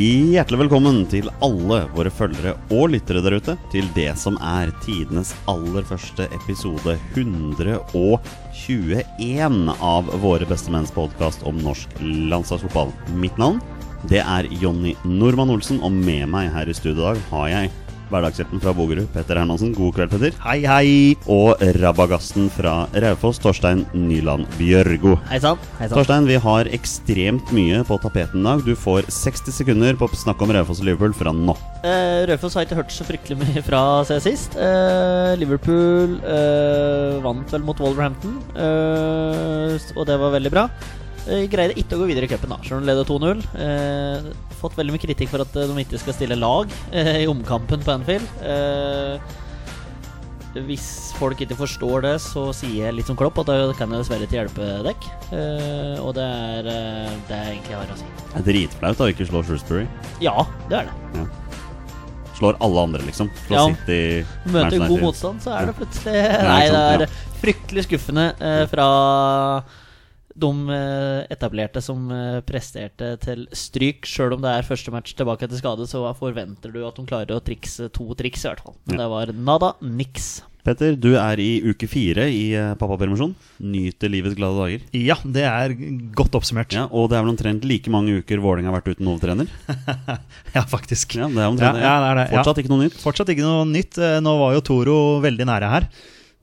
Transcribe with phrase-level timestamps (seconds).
[0.00, 5.36] Hjertelig velkommen til alle våre følgere og lyttere der ute til det som er tidenes
[5.50, 12.88] aller første episode 121 av Våre bestemenns podkast om norsk landslagsfotball.
[13.20, 13.60] Mitt navn
[14.08, 17.68] det er Jonny Normann Olsen, og med meg her i studio i dag har jeg
[18.10, 19.72] hverdagshjelpen fra Bogerud, Petter Hermansen.
[19.76, 20.36] God kveld, Petter.
[20.44, 20.90] Hei, hei.
[21.30, 25.16] Og rabagasten fra Raufoss, Torstein Nyland Bjørgo.
[25.30, 25.60] Hei sann.
[25.92, 28.64] Torstein, vi har ekstremt mye på tapeten i dag.
[28.66, 31.56] Du får 60 sekunder på å snakke om Raufoss og Liverpool fra nå.
[31.86, 34.56] Eh, Raufoss har ikke hørt så fryktelig mye fra seg sist.
[34.60, 40.66] Eh, Liverpool eh, vant vel mot Wolverhampton, eh, og det var veldig bra.
[41.28, 43.44] Eh, greide ikke å gå videre i cupen, da, selv om de leder 2-0.
[43.60, 47.28] Eh, fått veldig mye kritikk for at eh, de ikke skal stille lag eh, i
[47.30, 48.26] omkampen på Anfield.
[48.40, 49.20] Eh,
[50.66, 54.02] hvis folk ikke forstår det, så sier jeg litt som Klopp at da kan jeg
[54.02, 55.04] dessverre ikke hjelpe dekk.
[55.36, 58.08] Eh, og det er det jeg egentlig har å si.
[58.32, 59.84] Det er dritflaut å ikke slå Shrewsbury.
[60.24, 60.34] Ja,
[60.72, 61.28] det er det.
[62.40, 63.28] Slår alle andre, liksom.
[63.46, 63.66] Slår Ja.
[63.68, 66.14] City Møter god motstand, så er det plutselig
[66.48, 68.86] Nei, det er fryktelig skuffende eh, fra
[70.40, 74.08] de eh, etablerte som eh, presterte til stryk.
[74.08, 77.36] Sjøl om det er første match tilbake etter skade, så forventer du at de klarer
[77.36, 78.76] å trikse to triks, i hvert fall.
[78.86, 79.02] Men Ja.
[79.04, 80.40] det var nada, niks.
[80.60, 83.30] Petter, du er i uke fire i eh, pappapermisjon.
[83.64, 84.82] Nyter livets glade dager.
[84.92, 85.72] Ja, det er
[86.12, 86.74] godt oppsummert.
[86.76, 89.48] Ja, Og det er vel omtrent like mange uker Vålerenga har vært uten hovedtrener.
[90.56, 91.14] Ja, faktisk.
[91.16, 92.36] Ja, det er omtrent Ja, ja, det er det, ja.
[92.42, 92.98] Fortsatt ikke noe nytt.
[93.00, 93.96] Fortsatt ikke noe nytt.
[94.20, 95.88] Nå var jo Toro veldig nære her.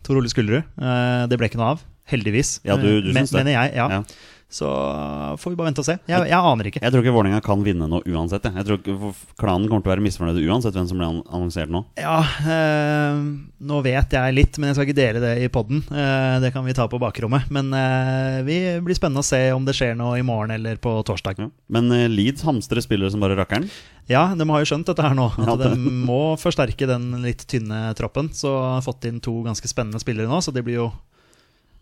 [0.07, 0.63] Tor Ole Skullerud.
[0.79, 1.85] Eh, Det ble ikke noe av.
[2.09, 2.59] Heldigvis.
[2.67, 3.27] Ja, du- du men?
[3.33, 3.87] Mener jeg, ja.
[3.99, 4.03] Ja.
[4.49, 4.63] Så
[5.43, 5.97] får vi bare vente og se.
[6.07, 6.79] Jeg, jeg aner ikke.
[6.79, 8.45] Jeg tror ikke Vålerenga kan vinne nå uansett.
[8.47, 9.09] Jeg, jeg tror ikke
[9.41, 11.81] Klanen kommer til å være misfornøyd uansett hvem som blir annonsert nå.
[11.99, 13.17] Ja, eh,
[13.67, 15.81] nå vet jeg litt, men jeg skal ikke dele det i poden.
[15.91, 17.49] Eh, det kan vi ta på bakrommet.
[17.51, 18.57] Men eh, vi
[18.87, 21.43] blir spennende å se om det skjer noe i morgen eller på torsdag.
[21.43, 21.49] Ja.
[21.75, 23.67] Men eh, Leeds hamstrer spillere som bare rakkeren.
[24.07, 25.27] Ja, de har jo skjønt dette her nå.
[25.43, 28.31] At Ja, det- de må forsterke den litt tynne troppen.
[28.31, 30.87] Så har fått inn to ganske spennende spillere nå, så det blir jo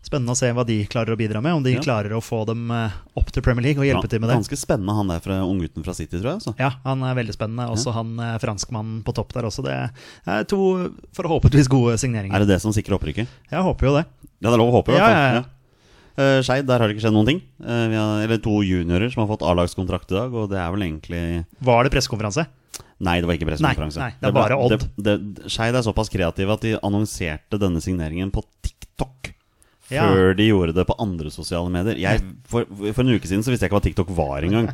[0.06, 1.56] spennende å se hva de klarer å bidra med.
[1.58, 1.80] Om de Ja.
[1.82, 4.36] klarer å få dem eh, opp til Premier League og hjelpe til med det.
[4.38, 6.40] Ganske spennende han der fra unggutten fra City, tror jeg.
[6.44, 6.54] også.
[6.62, 7.66] Ja, han er veldig spennende.
[7.74, 9.64] Også han eh, franskmannen på topp der også.
[9.66, 9.74] Det
[10.30, 10.60] er to
[11.18, 12.34] forhåpentligvis gode signeringer.
[12.38, 13.26] Er det det som sikrer opprykket?
[13.50, 14.06] Jeg håper jo det.
[14.40, 15.34] Ja, det er lov å håpe, i hvert Ja, fall.
[15.34, 15.44] ja, ja.
[16.16, 17.40] Uh, Skeid, der har det ikke skjedd noen ting.
[17.60, 20.70] Uh, vi har, eller to juniorer som har fått A-lagskontrakt i dag, og det er
[20.72, 22.46] vel egentlig Var det pressekonferanse?
[23.04, 24.00] Nei, det var ikke pressekonferanse.
[24.00, 24.86] Nei, nei, det er bare Odd.
[25.52, 29.34] Skeid er såpass kreative at de annonserte denne signeringen på TikTok.
[29.90, 30.08] Ja.
[30.10, 31.94] Før de gjorde det på andre sosiale medier.
[32.02, 34.72] Jeg, for, for en uke siden så visste jeg ikke hva TikTok var engang.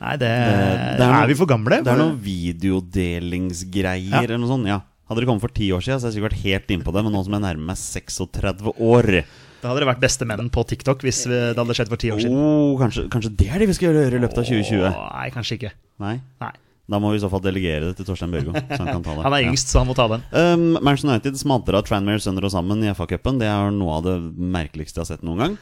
[0.00, 1.82] Nei, det, Det- det er noe- Er vi for gamle?
[1.84, 4.22] Det er noen videodelingsgreier Ja.
[4.24, 4.66] eller noe sånt.
[4.66, 4.80] Ja.
[5.10, 7.02] Hadde det kommet for ti år siden, så hadde jeg sikkert vært helt innpå det.
[7.04, 9.24] Men nå som jeg nærmer meg 36 år
[9.60, 12.20] Da hadde det vært bestemenn på TikTok hvis vi, det hadde skjedd for ti år
[12.22, 12.32] siden.
[12.32, 14.86] oh, kanskje, kanskje det er det vi skal gjøre i løpet av 2020?
[14.88, 15.72] Oh, nei, kanskje ikke.
[16.00, 16.14] Nei?
[16.40, 16.52] Nei.
[16.90, 18.50] Da må vi i så fall delegere det til Torstein Børgo.
[18.56, 19.22] Så han kan ta det.
[19.26, 19.50] Han er Ja.
[19.52, 20.24] yngst, så han må ta den.
[20.34, 23.38] Um, Manchester United smadra Tranmere sønder og sammen i FA-cupen.
[23.38, 25.54] Det er noe av det merkeligste jeg har sett noen gang.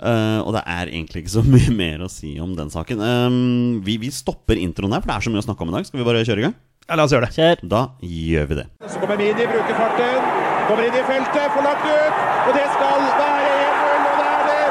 [0.00, 3.00] Uh, og det er egentlig ikke så mye mer å si om den saken.
[3.04, 5.76] Um, vi, vi stopper introen her, for det er så mye å snakke om i
[5.78, 5.86] dag.
[5.90, 6.56] Skal vi bare kjøre i gang?
[6.88, 7.36] Ja, la oss gjøre det.
[7.36, 7.62] Kjør.
[7.76, 8.66] Da gjør vi det.
[8.92, 10.26] Så kommer Midi, bruker farten.
[10.68, 12.18] Kommer inn i feltet, får lagt ut.
[12.48, 14.66] Og det skal være 1-0, og det er det.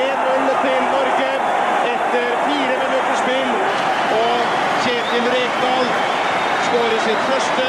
[0.00, 1.30] 1-0 til Norge
[1.94, 3.50] etter fire minutters spill.
[4.20, 4.54] Og
[4.84, 5.88] Kjetil Rekdal
[6.66, 7.66] skårer sitt første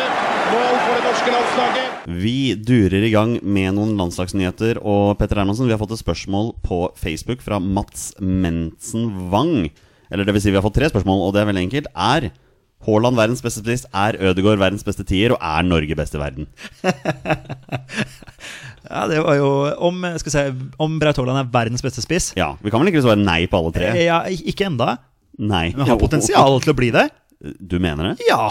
[0.52, 1.88] mål for det norske landslaget.
[2.24, 4.80] Vi durer i gang med noen landslagsnyheter.
[4.88, 9.68] Og Petter Hermansen, vi har fått et spørsmål på Facebook fra Mats Mensen Wang.
[10.12, 11.92] Eller det vil si, vi har fått tre spørsmål, og det er veldig enkelt.
[11.96, 12.32] Er
[12.88, 13.86] Haaland verdens beste spiss?
[13.94, 15.36] Er Ødegaard verdens beste tier?
[15.36, 16.50] Og er Norge best i verden?
[18.92, 19.48] Ja, det var jo
[19.88, 23.04] Om, skal vi om Braut Haaland er verdens beste spiss Ja, Vi kan vel ikke
[23.06, 23.92] svare nei på alle tre?
[23.94, 24.96] Eh, Ja, ikke enda.
[25.40, 25.70] Nei.
[25.78, 27.06] Men har potensial til å bli det.
[27.62, 28.26] Du mener det?
[28.28, 28.50] Ja!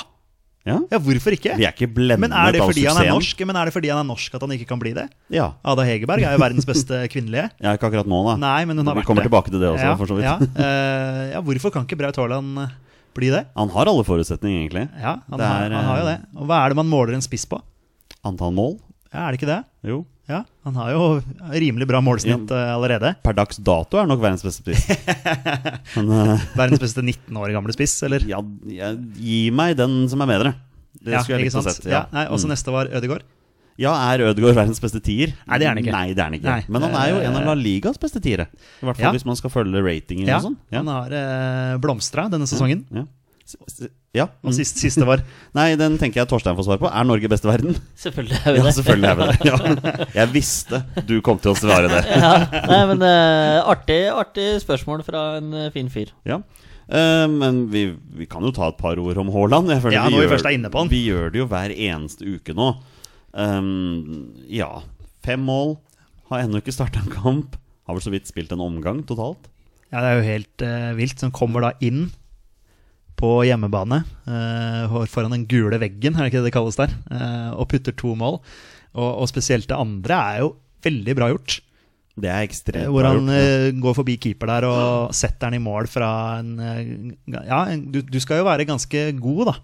[0.69, 0.75] Ja?
[0.93, 1.55] Ja, hvorfor ikke?
[1.57, 3.89] Vi er ikke blendet Men er det fordi han er norsk Men er det fordi
[3.89, 5.07] han er norsk at han ikke kan bli det?
[5.33, 5.47] Ja.
[5.65, 7.47] Ada Hegerberg er jo verdens beste kvinnelige.
[7.65, 8.35] ja, ikke akkurat nå, da.
[8.43, 9.31] Nei, men hun har Vi vært kommer det.
[9.31, 10.29] tilbake til det også, ja, for så vidt.
[10.29, 12.75] Ja, Uh, ja, hvorfor kan ikke Braut Haaland eh,
[13.17, 13.47] bli det?
[13.57, 14.85] Han har alle forutsetninger, egentlig.
[15.01, 16.19] Ja, han, Det har, er, han har jo eh, det.
[16.37, 17.59] Og hva er det man måler en spiss på?
[18.29, 18.77] Antall mål?
[19.15, 19.63] Ja, Er det ikke det?
[19.89, 20.03] Jo.
[20.31, 21.05] Ja, Han har jo
[21.51, 23.11] rimelig bra målsnitt eh, allerede.
[23.25, 24.85] Per dags dato er han nok verdens beste spiss.
[25.97, 28.23] Men uh, Verdens beste 19 år gamle spiss, eller?
[28.31, 28.39] ja,
[28.71, 30.55] ja, gi meg den som er bedre.
[31.01, 31.85] Det Ja, skulle jeg likt å sett.
[31.91, 32.53] Ja, nei, også Mm.
[32.55, 33.23] neste var Ødegaard.
[33.81, 35.33] ja, er Ødegaard verdens beste tier?
[35.49, 35.95] Nei, det er han ikke.
[35.95, 36.51] Nei, det er han ikke.
[36.51, 36.65] Nei.
[36.69, 38.47] Men han er jo en av Eh, La Ligas beste tiere.
[38.83, 39.13] I hvert fall Ja.
[39.17, 40.57] hvis man skal følge ratingen Ja, og sånn.
[40.71, 40.83] Ja.
[40.83, 42.85] Han har eh, blomstra denne sesongen.
[42.93, 43.07] Ja.
[44.17, 44.25] Ja.
[44.43, 44.57] Og Mm.
[44.57, 45.21] sist, siste var
[45.55, 46.89] Nei, den tenker jeg Torstein får svar på.
[46.91, 47.77] Er Norge best i verden?
[47.97, 48.65] Selvfølgelig er vi det.
[48.65, 49.37] Ja, selvfølgelig er vi det.
[49.47, 50.07] Ja.
[50.17, 52.01] Jeg visste du kom til å svare det.
[52.25, 52.33] ja,
[52.67, 56.11] nei, men uh, artig, artig spørsmål fra en eh, fin fyr.
[56.27, 56.41] Ja.
[56.91, 57.85] Eh, men vi,
[58.19, 59.71] vi kan jo ta et par ord om Haaland.
[59.71, 60.91] Jeg føler Ja, når vi først er inne på han.
[60.91, 62.73] Vi gjør det jo hver eneste uke nå.
[63.31, 64.83] Um, ja,
[65.23, 65.77] fem mål.
[66.33, 67.55] Har ennå ikke starta en kamp.
[67.87, 69.47] Har vel så vidt spilt en omgang totalt.
[69.91, 71.23] Ja, det er jo helt uh, vilt.
[71.23, 72.09] Han kommer da inn
[73.21, 77.51] på hjemmebane eh, foran den gule veggen, er det ikke det det kalles der, eh,
[77.55, 78.41] og putter to mål.
[78.97, 81.61] Og, og spesielt det andre er jo veldig bra gjort.
[82.21, 83.37] Det er ekstremt Hvor han gjort.
[83.37, 88.19] eh, går forbi keeper der og setter den i mål fra en Ja, du, du
[88.21, 89.55] skal jo være ganske god, da,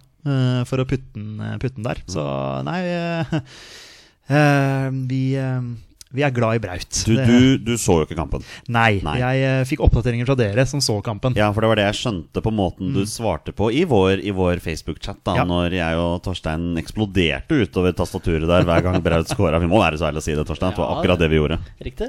[0.68, 2.00] for å putte den, putte den der.
[2.10, 2.22] Så
[2.68, 3.34] nei eh,
[4.38, 5.68] eh, vi, eh,
[6.14, 6.98] vi er glad i Braut.
[7.06, 8.44] Du, du, du så jo ikke kampen.
[8.70, 9.16] Nei, Nei.
[9.18, 11.34] jeg uh, fikk oppdateringer fra dere som så kampen.
[11.38, 14.62] Ja, for det var det jeg skjønte på måten du svarte på i vår, vår
[14.64, 15.20] Facebook-chat.
[15.26, 15.40] da Mm.
[15.40, 15.44] Ja.
[15.50, 19.58] Når jeg og Torstein eksploderte utover tastaturet der hver gang Braut scora.
[19.60, 20.72] Vi må være så ærlige å si det, Torstein.
[20.72, 21.58] Det var akkurat det vi gjorde.
[21.82, 22.08] Riktig.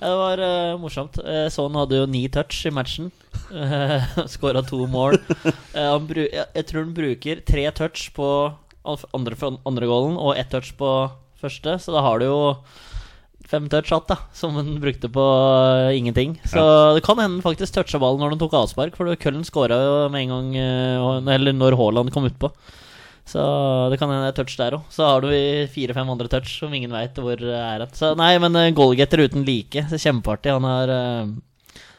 [0.00, 1.20] Det var uh, morsomt.
[1.20, 3.12] Uh, Son hadde jo ni touch i matchen.
[3.46, 5.20] Uh, Skåra to mål.
[5.44, 8.26] Uh, han bru jeg, jeg tror han bruker tre touch på
[9.14, 9.36] andre,
[9.68, 10.88] andre goalen og ett touch på
[11.38, 12.40] første, så da har du jo
[13.50, 16.36] fem touch igjen, da, som han brukte på eh, ingenting.
[16.50, 16.62] Så
[16.96, 19.78] det kan hende faktisk toucha ballen når han tok avspark, for Køllen skåra
[20.12, 22.52] med en gang eh, Eller når Haaland kom utpå.
[23.26, 23.42] Så
[23.90, 24.86] det kan hende touch der òg.
[24.94, 25.30] Så har du
[25.74, 27.96] fire-fem andre touch som ingen veit hvor er at.
[27.98, 29.82] Så nei, men goalgetter uten like.
[29.90, 30.54] Så Kjempeartig.
[30.54, 31.34] Han har eh,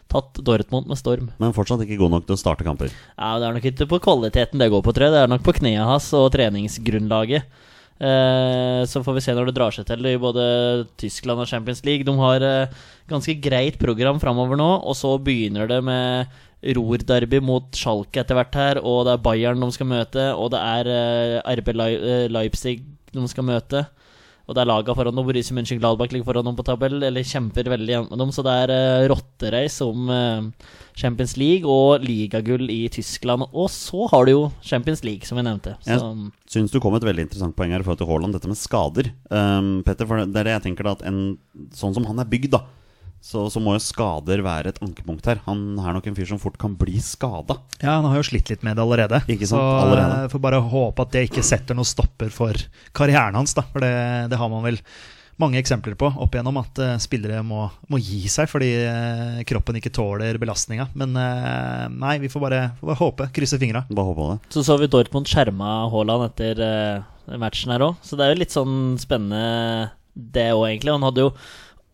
[0.08, 1.30] tatt Dortmund med storm.
[1.42, 2.92] Men fortsatt ikke god nok til å starte kamper.
[3.18, 5.16] Ja, Det er nok ikke på kvaliteten det går på, tror jeg.
[5.16, 7.48] Det er nok på knea hans og treningsgrunnlaget.
[7.98, 10.44] Eh, så får vi se når det drar seg til i både
[11.02, 12.06] Tyskland og Champions League.
[12.06, 12.76] De har eh,
[13.10, 16.38] ganske greit program framover nå, og så begynner det med
[16.78, 20.62] Ruhr-derby mot Schalke etter hvert her, og det er Bayern de skal møte, og det
[20.62, 21.74] er eh, RB
[22.34, 22.80] Leipzig
[23.14, 23.88] de skal møte.
[24.48, 27.68] Og det er laga foran dem, Borussia Mönchengladbach ligger foran dem på tabell, eller kjemper
[27.74, 28.30] veldig jevnt med dem.
[28.32, 33.44] Så det er uh, rottereis om uh, Champions League og ligagull i Tyskland.
[33.52, 35.76] Og så har du jo Champions League, som vi nevnte.
[35.84, 36.14] Jeg Så,
[36.48, 39.12] Syns du kom et veldig interessant poeng her i forhold til Haaland, dette med skader.
[39.28, 41.22] Um, Petter, for det er det jeg tenker da at en,
[41.76, 42.64] Sånn som han er bygd, da,
[43.28, 45.42] så, så må jo skader være et ankepunkt her.
[45.50, 47.58] Han er nok en fyr som fort kan bli skada.
[47.82, 49.20] Ja, han har jo slitt litt med det allerede.
[49.28, 49.60] Ikke sant?
[49.60, 50.22] Så Allerede.
[50.24, 52.56] eh, får bare håpe at det ikke setter noen stopper for
[52.96, 53.66] karrieren hans, da.
[53.74, 53.92] For det,
[54.32, 54.80] det har man vel
[55.44, 59.78] mange eksempler på opp igjennom, at uh, spillere må, må gi seg fordi uh, kroppen
[59.78, 60.88] ikke tåler belastninga.
[60.98, 63.30] Men uh, nei, vi får bare, får bare håpe.
[63.36, 63.84] Krysse fingra.
[63.92, 64.40] Bare håpe på det.
[64.56, 66.64] så så vi Dortmund skjerma Haaland etter
[67.38, 70.96] matchen her òg, så det er jo litt sånn spennende det òg, egentlig.
[70.96, 71.34] Han hadde jo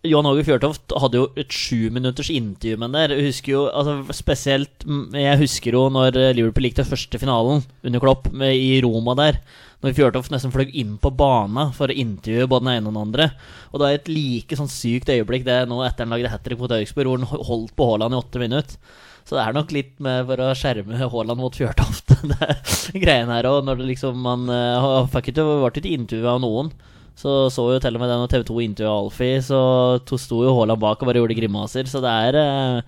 [0.03, 3.13] Johan Åge Fjørtoft hadde jo et sjuminutters intervju med der.
[3.15, 7.21] Jeg husker jo, altså spesielt mm, Jeg husker jo når eh, Liverpool gikk til første
[7.21, 9.39] finalen under Klopp med, i Roma der.
[9.79, 13.01] Når Fjørtoft nesten fløy inn på bana for å intervjue både den ene og den
[13.05, 13.29] andre.
[13.71, 16.59] Og det er et like sånn sykt øyeblikk det nå etter han lagde hat trick
[16.59, 19.01] mot Augsburg, hvor han holdt på Haaland i åtte minutter.
[19.23, 23.31] Så det er nok litt med for å skjerme Haaland mot Fjørtoft, det er greien
[23.31, 23.61] her òg.
[23.63, 26.75] Når det liksom man uh, fikk ikke vært ikke intervjua av noen.
[27.15, 29.59] Så så jo til og med det når TV 2 intervjua Alfie, så
[30.07, 31.85] to sto jo Haaland bak og bare gjorde grimaser.
[31.89, 32.81] Så det er eh,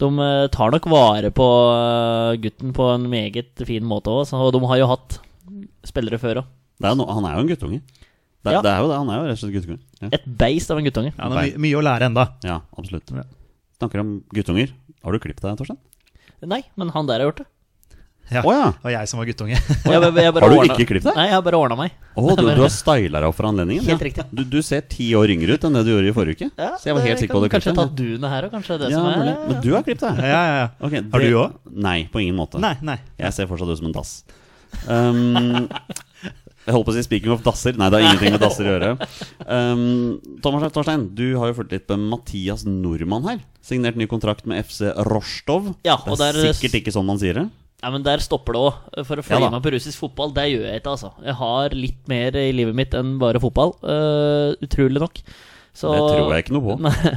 [0.00, 4.52] De eh, tar nok vare på eh, gutten på en meget fin måte òg, og
[4.56, 5.18] de har jo hatt
[5.88, 6.52] spillere før òg.
[6.84, 7.80] er no, han er jo en guttunge.
[8.40, 8.60] Det, Ja.
[8.64, 8.96] det er jo det.
[8.96, 9.80] Han er jo rett og slett guttunge.
[10.00, 11.12] Ja, Et beist av en guttunge.
[11.12, 12.24] Ja, han har my mye å lære enda.
[12.44, 13.10] ja absolutt.
[13.12, 13.24] Ja.
[13.80, 14.72] Snakker om guttunger.
[15.04, 15.78] Har du klippet deg, Torstein?
[16.40, 17.46] Nei, men han der har gjort det.
[18.30, 18.42] Ja.
[18.46, 18.66] oh, ja!
[18.70, 19.56] Det var jeg som var guttunge.
[19.90, 20.76] Jeg bare Har du ordnet...
[20.76, 21.16] ikke klippet deg?
[21.18, 21.94] Nei, jeg har bare ordna meg.
[22.14, 23.82] Oh, du, du har styla deg opp for anledningen?
[23.88, 24.06] Helt ja.
[24.06, 24.24] riktig.
[24.30, 26.50] Du, du ser ti år yngre ut enn det du gjorde i forrige uke.
[26.54, 28.54] Ja, så jeg var helt sikker på at du kan Kanskje tatt duene her òg,
[28.54, 28.78] kanskje.
[28.84, 29.32] Det Ja, som er.
[29.50, 30.22] Men du har klippet deg?
[30.30, 30.68] ja, ja, ja.
[30.86, 31.58] Ok, Har du òg?
[31.88, 32.62] Nei, på ingen måte.
[32.62, 33.00] Nei, nei.
[33.18, 34.14] Jeg ser fortsatt ut som en dass.
[34.86, 35.66] Um,
[36.60, 37.74] jeg holdt på å si 'speaking of dasser'.
[37.80, 38.90] Nei, det har ingenting med dasser å gjøre.
[39.48, 43.40] Um, Thomas Torstein, du har jo fulgt litt med Mathias Nordmann her.
[43.64, 45.74] Signert ny kontrakt med FC Rostov.
[45.84, 47.48] Ja, det er der- sikkert ikke sånn man sier det.
[47.80, 49.04] Ja, men der stopper det òg.
[49.08, 51.12] For å følge ja, meg på russisk fotball, det gjør jeg ikke, altså.
[51.24, 53.72] Jeg har litt mer i livet mitt enn bare fotball.
[53.80, 55.22] Uh, utrolig nok.
[55.80, 56.76] Så, Det tror jeg ikke noe på.
[56.84, 57.14] Nei,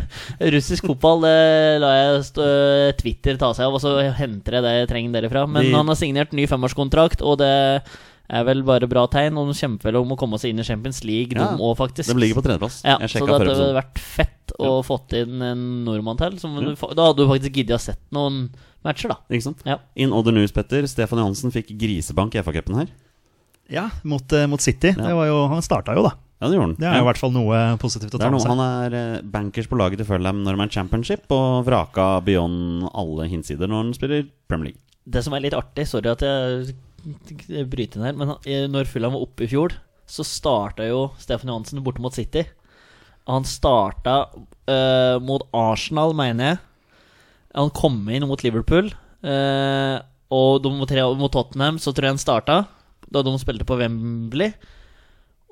[0.54, 1.36] russisk fotball det
[1.84, 2.48] lar jeg stå,
[3.02, 5.46] Twitter ta seg av, og så henter jeg det jeg trenger derifra.
[5.50, 5.76] Men De...
[5.76, 7.52] han har signert ny femårskontrakt, og det
[8.34, 9.40] er vel bare bra tegn.
[9.42, 11.76] Og de kjemper vel om å komme seg inn i Champions League, Ja, de òg,
[11.82, 12.14] faktisk.
[12.14, 12.84] De ligger på tredjeplass.
[12.88, 16.38] Ja, så det hadde vært fett å fått inn en nordmann til.
[16.40, 18.46] Som du, da hadde du faktisk giddet å sett noen
[18.86, 19.18] matcher, da.
[19.34, 19.64] Ikke sant?
[19.68, 19.80] Ja.
[19.96, 20.86] In other news, Petter.
[20.90, 22.92] Stefan Johansen fikk grisebank i FA-cupen her.
[23.72, 24.92] Ja, mot, eh, mot City.
[24.94, 25.10] Ja.
[25.10, 26.14] Det var jo, han starta jo, da.
[26.44, 26.76] Ja, det gjorde han.
[26.82, 28.52] Det er i hvert fall noe positivt å Det ta er med noe, seg.
[28.52, 32.90] han er eh, bankers på laget til Fulham når de er championship, og vraka beyond
[32.92, 34.82] alle hinsider når han spiller Premier League.
[35.08, 36.74] Det som er litt artig, sorry at jeg
[37.52, 39.76] jeg bryter inn her, men eh, når Fulham var oppe i fjor,
[40.08, 42.46] så starta jo Stefan Johansen borte mot City.
[43.28, 44.18] Han starta
[44.68, 46.58] uh, mot Arsenal, mener jeg.
[47.56, 48.92] Han kom inn mot Liverpool.
[49.24, 49.98] eh,
[50.34, 52.62] Og mot, mot Tottenham så tror jeg han starta,
[53.14, 54.54] da de spilte på Wembley.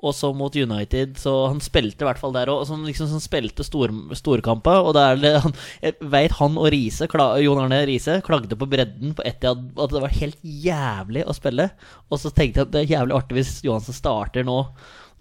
[0.02, 2.64] Og så mot United, så han spilte i hvert fall der òg.
[2.66, 4.80] Han liksom, sånn spilte stor, storkamper.
[4.82, 7.06] Og da er det han, Jeg veit han og Riise,
[7.44, 11.68] Jon Arne Riise, klagde på bredden på Etihad at det var helt jævlig å spille.
[12.10, 14.58] Og så tenkte jeg at det er jævlig artig hvis Johansen starter nå.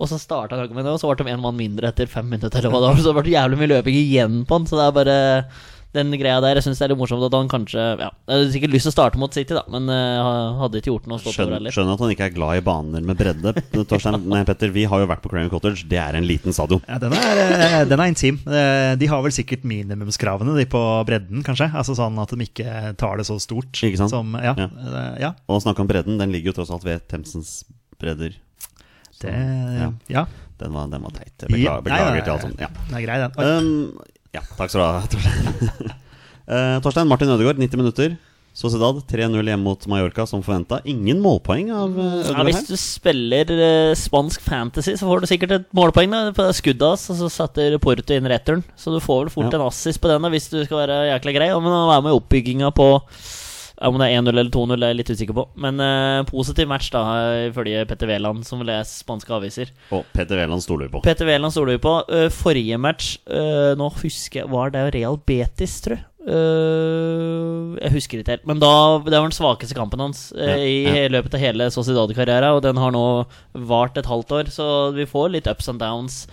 [0.01, 2.25] Og så starta han med det, og så ble de en mann mindre etter fem
[2.25, 2.57] minutter.
[2.57, 3.03] Eller hva det var.
[3.05, 4.65] Så det ble jævlig mye løping igjen på han.
[4.65, 5.19] Så det er bare
[5.93, 6.55] den greia der.
[6.59, 8.93] Jeg syns det er litt morsomt at han kanskje Ja, jeg hadde sikkert lyst til
[8.93, 11.75] å starte mot City, da, men uh, hadde ikke gjort noe over Skjønner, heller.
[11.75, 13.53] skjønner at han ikke er glad i baner med bredde.
[13.91, 15.83] Torstein, nei, Petter, vi har jo vært på Craven Cottage.
[15.91, 16.79] Det er en liten stadion.
[16.87, 18.39] Ja, den er, eh, den er intim.
[18.47, 21.67] Eh, De har vel sikkert minimumskravene de på bredden, kanskje.
[21.73, 23.73] Altså Sånn at de ikke tar det så stort.
[23.83, 24.13] Ikke sant?
[24.15, 24.69] Som, ja, Ja.
[25.19, 27.63] ja, Og snakk snakke om bredden, den ligger jo tross alt ved Themsens
[27.99, 28.33] bredder.
[29.11, 30.25] Så, det ja, Ja.
[30.59, 31.35] den, var, den var teit.
[31.47, 32.59] Beklager, beklager nei, til alt sånt.
[32.59, 32.67] Ja.
[32.89, 33.31] Den er grei, den.
[33.37, 34.01] Um,
[34.35, 35.95] ja, takk skal du ha, Torstein.
[36.47, 38.19] uh, Torstein, Martin Ødegaard, 90 minutter.
[38.51, 40.81] Sociedad 3-0 hjemme mot Mallorca, som forventa.
[40.91, 45.53] Ingen målpoeng av uh, Ja, hvis du spiller uh, spansk fantasy, så får du sikkert
[45.55, 48.65] et målpoeng da, på skuddet hans, og så setter Porto inn returen.
[48.75, 49.61] Så du får vel fort Ja.
[49.61, 51.47] en assist på den da, hvis du skal være jækla grei.
[51.63, 52.89] Men å være med i oppbygginga på
[53.81, 55.45] Om det er 1-0 eller 2-0, er jeg litt usikker på.
[55.63, 57.01] Men uh, positiv match, da,
[57.47, 59.73] ifølge Petter Wæland, som leser spanske aviser.
[59.95, 61.01] Og Petter Wæland stoler vi på.
[61.05, 61.95] Petter Wæland stoler vi på.
[62.11, 66.07] Uh, forrige match uh, Nå husker jeg Var det Real Betis, tror jeg?
[66.21, 68.43] Jeg husker ikke helt.
[68.45, 68.69] Men da,
[69.01, 71.07] det var den svakeste kampen hans Ja, i ja.
[71.09, 72.53] løpet av hele Sociedad-karrieren.
[72.53, 73.05] Og den har nå
[73.57, 76.27] vart et halvt år, så vi får litt ups and downs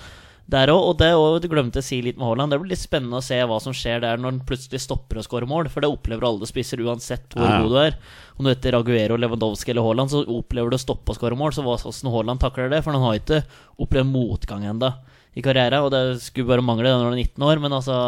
[0.48, 0.80] der òg.
[0.90, 2.52] Og det og du glemte å si litt med Haaland.
[2.52, 5.24] Det blir litt spennende å se hva som skjer der når han plutselig stopper å
[5.26, 5.68] skåre mål.
[5.72, 7.98] For det opplever alle spisser, uansett hvor Ja, god du er.
[8.38, 11.52] Om du heter Aguero, Lewandowski eller Haaland, så opplever du å stoppe å skåre mål.
[11.56, 12.82] Så hvordan Haaland takler det?
[12.86, 13.42] For han har ikke
[13.78, 14.92] opplevd motgang ennå
[15.36, 15.84] i karrieren.
[15.84, 17.98] Og det skulle bare mangle det når han er 19 år, men altså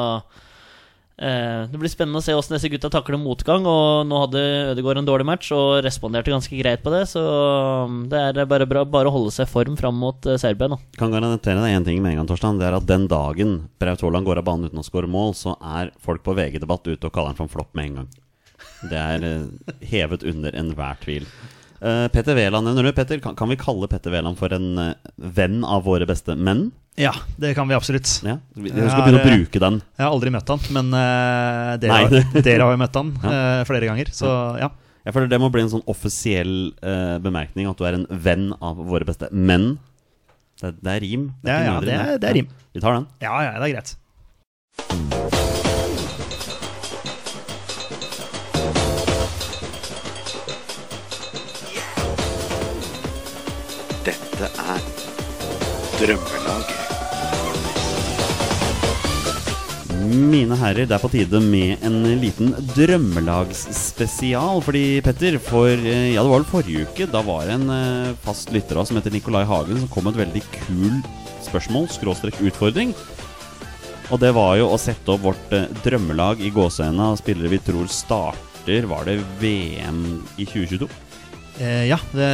[1.21, 3.67] Det blir spennende å se hvordan disse gutta takler motgang.
[3.69, 7.03] Og nå hadde Ødegaard en dårlig match og responderte ganske greit på det.
[7.11, 10.39] Så um, det er bare bra bare å holde seg i form fram mot uh,
[10.41, 10.81] Serbia nå.
[10.97, 12.57] Kan garantere deg én ting med en gang, Torstein.
[12.63, 15.59] Det er at den dagen Braut Haaland går av banen uten å skåre mål, så
[15.61, 18.11] er folk på VG-debatt ute og kaller han for en flopp med en gang.
[18.91, 21.27] Det er eh, hevet under enhver tvil.
[21.81, 22.93] Eh, Petter Wæland nevner du.
[22.97, 26.71] Petter, kan, vi kalle Petter Wæland for en eh, venn av våre beste menn?
[26.99, 28.09] Ja, det kan vi absolutt.
[28.27, 29.79] Ja, vi, skal begynne å bruke den.
[29.97, 32.17] Jeg har aldri møtt han, men uh, dere, har,
[32.47, 33.31] dere har jo møtt han Ja.
[33.31, 34.11] uh, flere ganger.
[34.17, 34.31] Så
[34.61, 34.71] ja.
[35.07, 38.51] Jeg føler Det må bli en sånn offisiell uh, bemerkning at du er en venn
[38.61, 39.79] av våre beste menn.
[40.61, 41.31] Det, det er rim.
[41.47, 42.51] Ja, er, ja, ja det er- det er rim.
[42.53, 43.09] Ja, vi tar den.
[43.25, 43.97] Ja, ja, det er greit.
[54.05, 55.10] Dette er
[56.01, 56.77] Drømmelaget.
[60.11, 64.63] Mine herrer, det er på tide med en liten drømmelagsspesial.
[64.65, 68.15] Fordi, Petter, for eh, ja, det var vel forrige uke, da var det en eh,
[68.25, 71.03] fast lytter av som heter Nikolai Hagen, som kom med et veldig kul
[71.45, 72.97] spørsmål, skråstrek utfordring.
[74.11, 77.61] Og det var jo å sette opp vårt eh, drømmelag i gåseøynene av spillere vi
[77.69, 80.03] tror starter Var det VM
[80.41, 80.89] i 2022?
[81.61, 82.27] Eh, ja, det,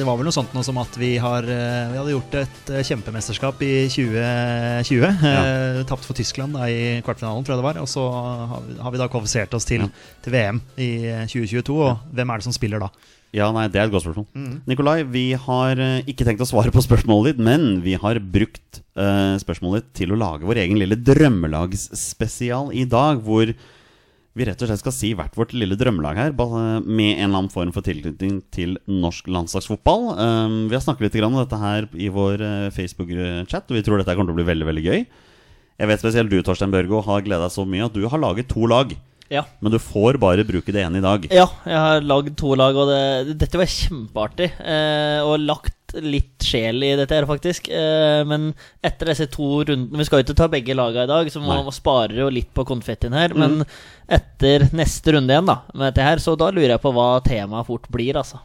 [0.00, 2.70] det var vel noe sånt noe som at vi, har, eh, vi hadde gjort et
[2.74, 5.04] eh, kjempemesterskap i 2020.
[5.30, 7.78] Eh, Tapt for Tyskland da, i kvartfinalen, tror jeg det var.
[7.84, 9.90] Og så har vi, har vi da kvalifisert oss til, Ja.
[10.26, 11.76] til VM i eh, 2022.
[11.86, 12.90] Og hvem er det som spiller da?
[13.34, 14.26] Ja, nei, det er et godt spørsmål.
[14.70, 18.82] Nikolai, vi har eh, ikke tenkt å svare på spørsmålet ditt, men vi har brukt
[18.98, 23.50] eh, spørsmålet ditt til å lage vår egen lille drømmelagsspesial i dag, hvor
[24.34, 27.52] vi rett og slett skal si hvert vårt lille drømmelag her, med en eller annen
[27.52, 30.08] form for tilknytning til norsk landslagsfotball.
[30.18, 34.02] Um, vi har snakket litt om dette her i vår eh, Facebook-chat, og vi tror
[34.02, 35.04] dette kommer til å bli veldig veldig gøy.
[35.74, 38.50] Jeg vet spesielt du, Torstein Børgo, har gleda deg så mye at du har laget
[38.50, 38.94] to lag.
[39.32, 39.44] Ja.
[39.62, 41.30] Men du får bare bruke det ene i dag.
[41.32, 44.50] Ja, jeg har lagd to lag, og det, dette var kjempeartig.
[44.60, 47.68] Eh, og lagt litt sjel i dette her, faktisk.
[47.68, 48.52] Eh, men
[48.84, 51.64] etter disse to rundene Vi skal jo ikke ta begge laga i dag, så man
[51.64, 51.74] Nei.
[51.74, 53.36] sparer jo litt på konfettien her.
[53.38, 53.62] Men
[54.08, 57.70] etter neste runde igjen, da, med dette her, så da lurer jeg på hva temaet
[57.70, 58.42] fort blir, altså.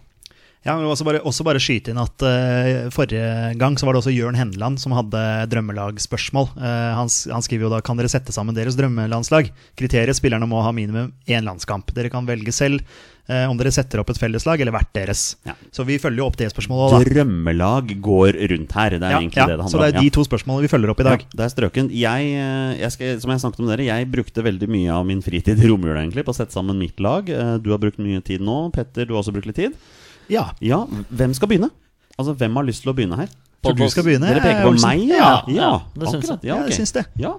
[0.68, 4.02] Ja, men også bare, også bare skyte inn at uh, Forrige gang så var det
[4.02, 5.22] også Jørn Henland som hadde
[5.54, 6.50] drømmelagspørsmål.
[6.58, 9.54] Uh, han, han skriver jo da kan dere sette sammen deres drømmelandslag.
[9.80, 11.94] Kriteriet spillerne må ha minimum én landskamp.
[11.96, 13.19] Dere kan velge selv eh,
[13.50, 15.36] om dere setter opp et felleslag eller hvert deres.
[15.46, 15.54] Ja.
[15.76, 16.96] Så vi følger jo opp det spørsmålet.
[16.96, 17.12] Da.
[17.14, 18.90] Drømmelag går rundt her.
[18.96, 20.04] Det er Ja, egentlig ja, det det handler så det er om.
[20.04, 21.20] de to spørsmålene vi følger opp i dag.
[21.28, 21.92] Ja, det er strøken.
[21.94, 25.22] Jeg, eh, jeg skal, som jeg snakket om dere, jeg brukte veldig mye av min
[25.22, 27.30] fritid i romjula egentlig på å sette sammen mitt lag.
[27.30, 28.72] Eh, Du har brukt mye tid nå.
[28.74, 29.74] Petter, du har også brukt litt tid.
[30.30, 31.70] Ja, Ja, hvem skal begynne?
[32.18, 33.30] Altså, hvem har lyst til å begynne her?
[33.62, 34.88] Tror du skal begynne, Dere peker på Olsen?
[34.90, 35.16] meg, ja?
[35.18, 36.40] Ja, Ja, ja, det syns jeg.
[36.44, 36.70] Ja, okay.
[36.70, 37.06] jeg syns det.
[37.20, 37.34] Ja.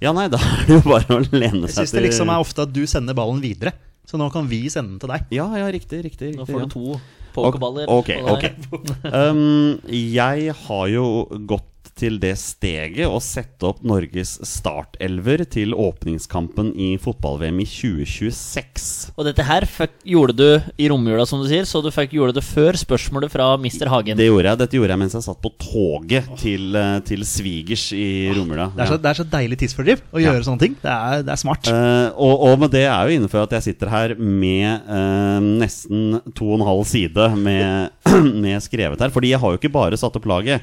[0.00, 2.28] ja, nei, da er det jo bare å lene seg Jeg seg syns det liksom
[2.34, 3.72] er ofte at du sender ballen videre
[4.08, 5.26] Så nå kan vi sende den til deg.
[5.36, 6.00] Ja, ja, riktig.
[6.06, 6.66] riktig, riktig Nå får ja.
[6.66, 7.00] du to
[7.36, 7.90] pokerballer.
[7.92, 8.46] Ok, ok.
[9.18, 11.04] Um, jeg har jo
[11.48, 19.12] gått til det steget å sette opp Norges startelver til åpningskampen i fotball-VM i 2026.
[19.18, 19.66] Og dette her
[20.06, 20.46] gjorde du
[20.80, 23.90] i romjula, som du sier, så du fikk gjorde det før spørsmålet fra Mr.
[23.92, 24.18] Hagen.
[24.18, 27.88] Det gjorde jeg, Dette gjorde jeg mens jeg satt på toget til, eh, til svigers
[27.96, 28.70] i romjula.
[28.76, 30.32] Det er så, det er så deilig tidsfordriv å Ja.
[30.32, 30.78] gjøre sånne ting.
[30.82, 31.68] Det er, det er smart.
[31.68, 36.20] Uh, og, og med det er jo innenfor at jeg sitter her med uh, nesten
[36.38, 37.90] to og en halv side med,
[38.44, 39.14] med skrevet her.
[39.14, 40.62] Fordi jeg har jo ikke bare satt opp laget.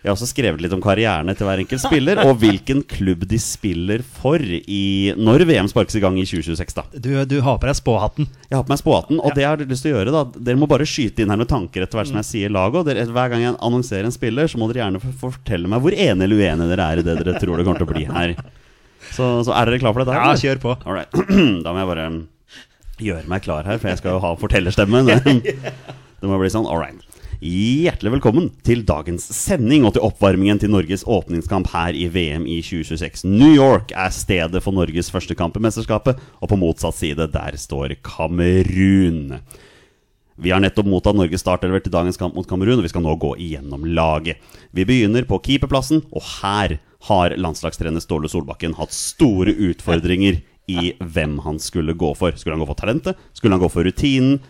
[0.00, 3.36] Jeg har også skrevet litt om karrierene til hver enkelt spiller, og hvilken klubb de
[3.42, 6.72] spiller for i, når VM sparkes i gang i 2026.
[6.78, 8.30] da Du, du har på deg spåhatten.
[8.48, 10.60] Jeg har på meg spåhatten, og det jeg har lyst til å gjøre da Dere
[10.62, 12.80] må bare skyte inn her noen tanker etter hvert som jeg sier laget.
[12.80, 16.26] Og hver gang jeg annonserer en spiller, så må dere gjerne fortelle meg hvor enig
[16.26, 18.34] eller uenige dere er i det dere tror det kommer til å bli her.
[19.10, 20.16] Så, så er dere klar for dette?
[20.16, 20.40] Ja, eller?
[20.40, 20.76] kjør på.
[20.88, 21.12] Alright.
[21.64, 22.08] Da må jeg bare
[23.00, 25.04] gjøre meg klar her, for jeg skal jo ha fortellerstemme.
[25.08, 25.44] Det,
[26.24, 26.68] det må bli sånn.
[26.68, 27.09] All right.
[27.40, 32.58] Hjertelig velkommen til dagens sending og til oppvarmingen til Norges åpningskamp her i VM i
[32.60, 33.24] 2026.
[33.32, 37.56] New York er stedet for Norges første kamp i mesterskapet, og på motsatt side der
[37.56, 39.38] står Kamerun.
[40.36, 43.16] Vi har nettopp mottatt Norges startelver til dagens kamp mot Kamerun, og vi skal nå
[43.16, 44.36] gå igjennom laget.
[44.76, 46.76] Vi begynner på keeperplassen, og her
[47.08, 52.36] har landslagstrener Ståle Solbakken hatt store utfordringer i hvem han skulle gå for.
[52.36, 53.28] Skulle han gå for talentet?
[53.32, 54.42] Skulle han gå for rutinen?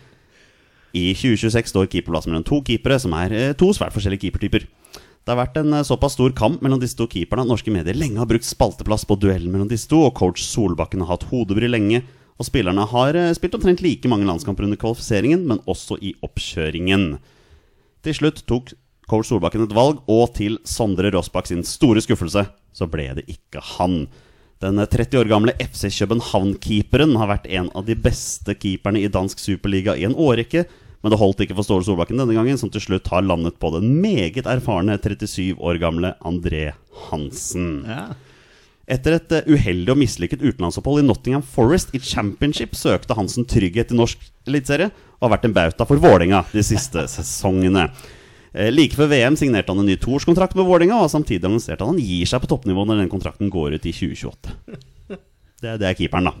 [0.97, 4.65] I 2026 står keeperplassen mellom to keepere, som er eh, to svært forskjellige keepertyper.
[5.21, 7.97] Det har vært en eh, såpass stor kamp mellom disse to keeperne at norske medier
[7.97, 11.69] lenge har brukt spalteplass på duellen mellom disse to, og coach Solbakken har hatt hodebry
[11.71, 12.03] lenge.
[12.41, 17.13] Og spillerne har eh, spilt omtrent like mange landskamper under kvalifiseringen, men også i oppkjøringen.
[18.01, 18.73] Til slutt tok
[19.11, 23.63] coach Solbakken et valg, og til Sondre Rossbakk sin store skuffelse så ble det ikke
[23.77, 24.05] han.
[24.61, 29.41] Den 30 år gamle FC København-keeperen har vært en av de beste keeperne i dansk
[29.41, 30.67] superliga i en årrekke,
[31.01, 33.71] men det holdt ikke for Ståle Solbakken denne gangen, som til slutt har landet på
[33.73, 36.67] den meget erfarne 37 år gamle André
[37.07, 37.71] Hansen.
[37.89, 38.11] Ja.
[38.91, 43.93] Etter et eh, uheldig og mislykket utenlandsopphold i Nottingham Forest i Championship søkte Hansen trygghet
[43.93, 47.85] i norsk eliteserie og har vært en bauta for Vålerenga de siste sesongene.
[48.51, 51.79] Eh, Like før VM signerte han en ny toårskontrakt med Vålerenga og har samtidig annonsert
[51.79, 54.57] at han gir seg på toppnivå når den kontrakten går ut i 2028.
[55.61, 56.35] Det, det er keeperen, da.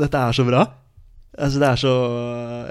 [0.00, 0.64] Dette er så bra.
[1.38, 1.92] Altså, det er så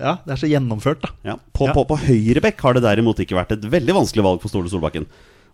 [0.01, 1.09] Ja, det er så gjennomført, da.
[1.23, 1.35] Ja.
[1.55, 1.73] På, Ja.
[1.73, 5.07] på, på høyrebekk har det derimot ikke vært et veldig vanskelig valg for Stole Solbakken.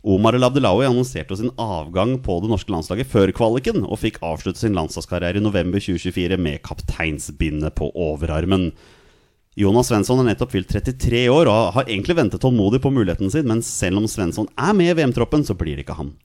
[0.03, 4.59] Omar El Abdelawi annonserte sin avgang på det norske landslaget før kvaliken, og fikk avslutte
[4.59, 8.71] sin landslagskarriere i november 2024 med kapteinsbindet på overarmen.
[9.55, 13.47] Jonas Svensson er nettopp fylt 33 år og har egentlig ventet tålmodig på muligheten sin,
[13.47, 16.15] men selv om Svensson er med i VM-troppen, så blir det ikke han.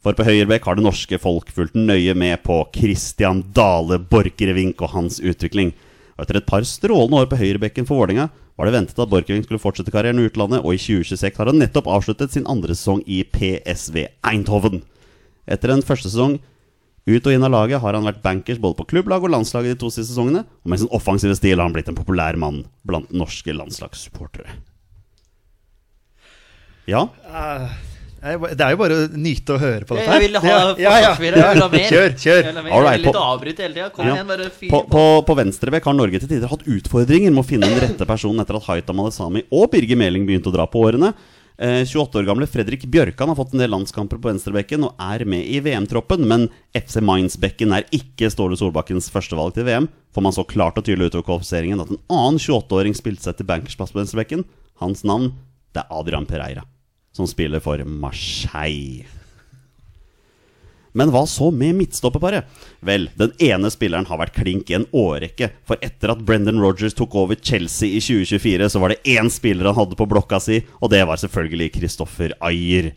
[0.00, 4.94] For på høyrebekk har det norske folk fulgt nøye med på Christian Dale Borchgrevink og
[4.94, 5.72] hans utvikling.
[6.20, 8.26] Og etter et par strålende år på høyrebekken for Vålerenga
[8.60, 11.56] var det ventet at Borchgrevink skulle fortsette karrieren i utlandet, og i 2026 har han
[11.62, 14.82] nettopp avsluttet sin andre sesong i PSV Eindhoven.
[15.48, 16.36] Etter en første sesong
[17.08, 19.80] ut og inn av laget har han vært bankers både på klubblag og landslaget de
[19.80, 23.08] to siste sesongene, og med sin offensive stil har han blitt en populær mann blant
[23.16, 24.60] norske landslagssupportere.
[26.90, 27.70] Ja, Nei,
[28.20, 30.12] Det er jo bare å nyte å høre på Jeg, dette.
[30.12, 30.20] her.
[30.20, 31.12] vil ha Ja, ja, ja.
[31.16, 31.86] Jeg vil ha mer.
[31.88, 32.42] Kjør, kjør.
[32.44, 33.90] Jeg right, litt på- avbryte hele tida.
[33.94, 34.14] Kom Ja.
[34.14, 34.90] igjen, bare fyr På, på.
[34.90, 38.40] på, på venstrebekk har Norge til tider hatt utfordringer med å finne den rette personen
[38.44, 41.14] etter at Haita Malesami og Birger Meling begynte å dra på årene.
[41.60, 45.24] Eh, 28 år gamle Fredrik Bjørkan har fått en del landskamper på venstrebekken og er
[45.26, 49.88] med i VM-troppen, men FC Mainz-bekken er ikke Ståle Solbakkens førstevalg til VM.
[50.12, 53.46] For man så klart og tydelig utover kvalifiseringen at en annen 28-åring spilte seg til
[53.46, 54.44] bankersplass på venstrebekken.
[54.80, 55.34] Hans navn
[55.74, 56.64] det er Adrian Pereira,
[57.16, 59.06] som spiller for Marseille.
[60.92, 62.48] Men hva så med midtstopperparet?
[62.82, 65.52] Vel, den ene spilleren har vært klink i en årrekke.
[65.66, 69.70] For etter at Brendan Rodgers tok over Chelsea i 2024, så var det én spiller
[69.70, 72.90] han hadde på blokka si, og det var selvfølgelig Christoffer Ayer.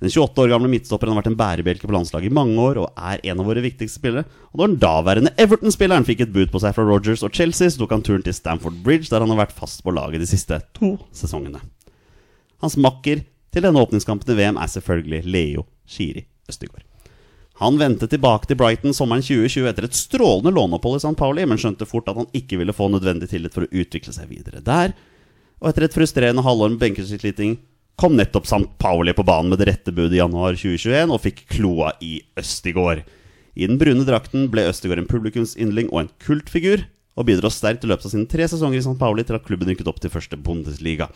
[0.00, 2.98] Den 28 år gamle midtstopperen har vært en bærebjelke på landslaget i mange år og
[3.00, 4.26] er en av våre viktigste spillere.
[4.52, 7.80] Og da den daværende Everton-spilleren fikk et bud på seg fra Rodgers og Chelsea, så
[7.80, 10.60] tok han turen til Stamford Bridge, der han har vært fast på laget de siste
[10.76, 11.62] to sesongene.
[12.64, 13.24] Hans makker
[13.56, 16.84] til denne åpningskampen i VM er selvfølgelig Leo Shiri Østegård.
[17.62, 21.16] Han vendte tilbake til Brighton sommeren 2020 etter et strålende låneopphold i St.
[21.16, 24.28] Pauli, men skjønte fort at han ikke ville få nødvendig tillit for å utvikle seg
[24.28, 24.92] videre der.
[25.62, 27.54] Og etter et frustrerende halvår med benkesliting
[27.96, 28.66] kom nettopp St.
[28.76, 33.06] Pauli på banen med det rette budet i januar 2021 og fikk kloa i Østigård.
[33.56, 36.84] I den brune drakten ble Østigård en publikumsyndling og en kultfigur,
[37.16, 38.98] og bidro sterkt i løpet av sine tre sesonger i St.
[39.00, 41.08] Pauli til at klubben rykket opp til første Bundesliga.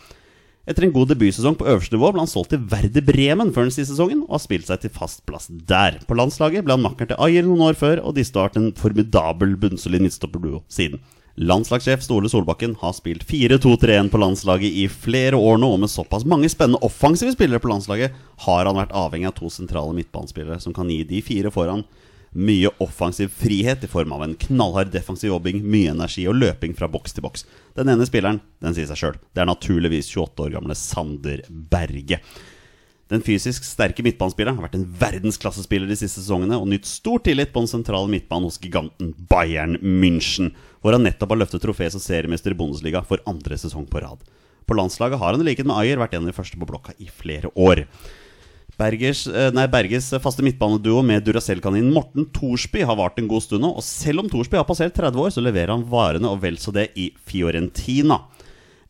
[0.69, 3.73] Etter en god debutsesong på øverste nivå ble han solgt til Werder Bremen før den
[3.73, 5.97] siste sesongen, og har spilt seg til fast plass der.
[6.05, 8.69] På landslaget ble han makker til Ayer noen år før, og disse har vært en
[8.77, 11.01] formidabel bunnsolid midtstopperduo siden.
[11.41, 16.27] Landslagssjef Stole Solbakken har spilt 4-2-3-1 på landslaget i flere år nå, og med såpass
[16.29, 18.13] mange spennende offensive spillere på landslaget
[18.45, 21.81] har han vært avhengig av to sentrale midtbanespillere som kan gi de fire foran
[22.31, 26.87] mye offensiv frihet i form av en knallhard defensiv jobbing, mye energi og løping fra
[26.91, 27.43] boks til boks.
[27.75, 29.19] Den ene spilleren den sier seg sjøl.
[29.35, 32.21] Det er naturligvis 28 år gamle Sander Berge.
[33.11, 37.51] Den fysisk sterke midtbanespilleren har vært en verdensklassespiller de siste sesongene og nytt stor tillit
[37.51, 41.99] på den sentrale midtbanen hos giganten Bayern München, hvor han nettopp har løftet trofé som
[41.99, 44.23] seriemester i Bundesliga for andre sesong på rad.
[44.63, 46.95] På landslaget har han i likhet med Ayer vært en av de første på blokka
[47.03, 47.83] i flere år.
[48.79, 53.65] Bergers, eh, nei, Berges faste midtbaneduo med Duracell-kaninen Morten Thorsby har vart en god stund
[53.65, 53.73] nå.
[53.77, 56.73] Og selv om Thorsby har passert 30 år, så leverer han varene og vel så
[56.75, 58.21] det i Fiorentina.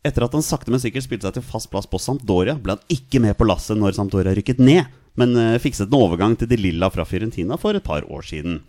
[0.02, 2.86] Etter at han sakte, men sikkert spilte seg til fast plass på Sampdoria, ble han
[2.90, 4.88] ikke med på lasset når Sampdoria rykket ned,
[5.20, 8.62] men eh, fikset en overgang til de lilla fra Fiorentina for et par år siden.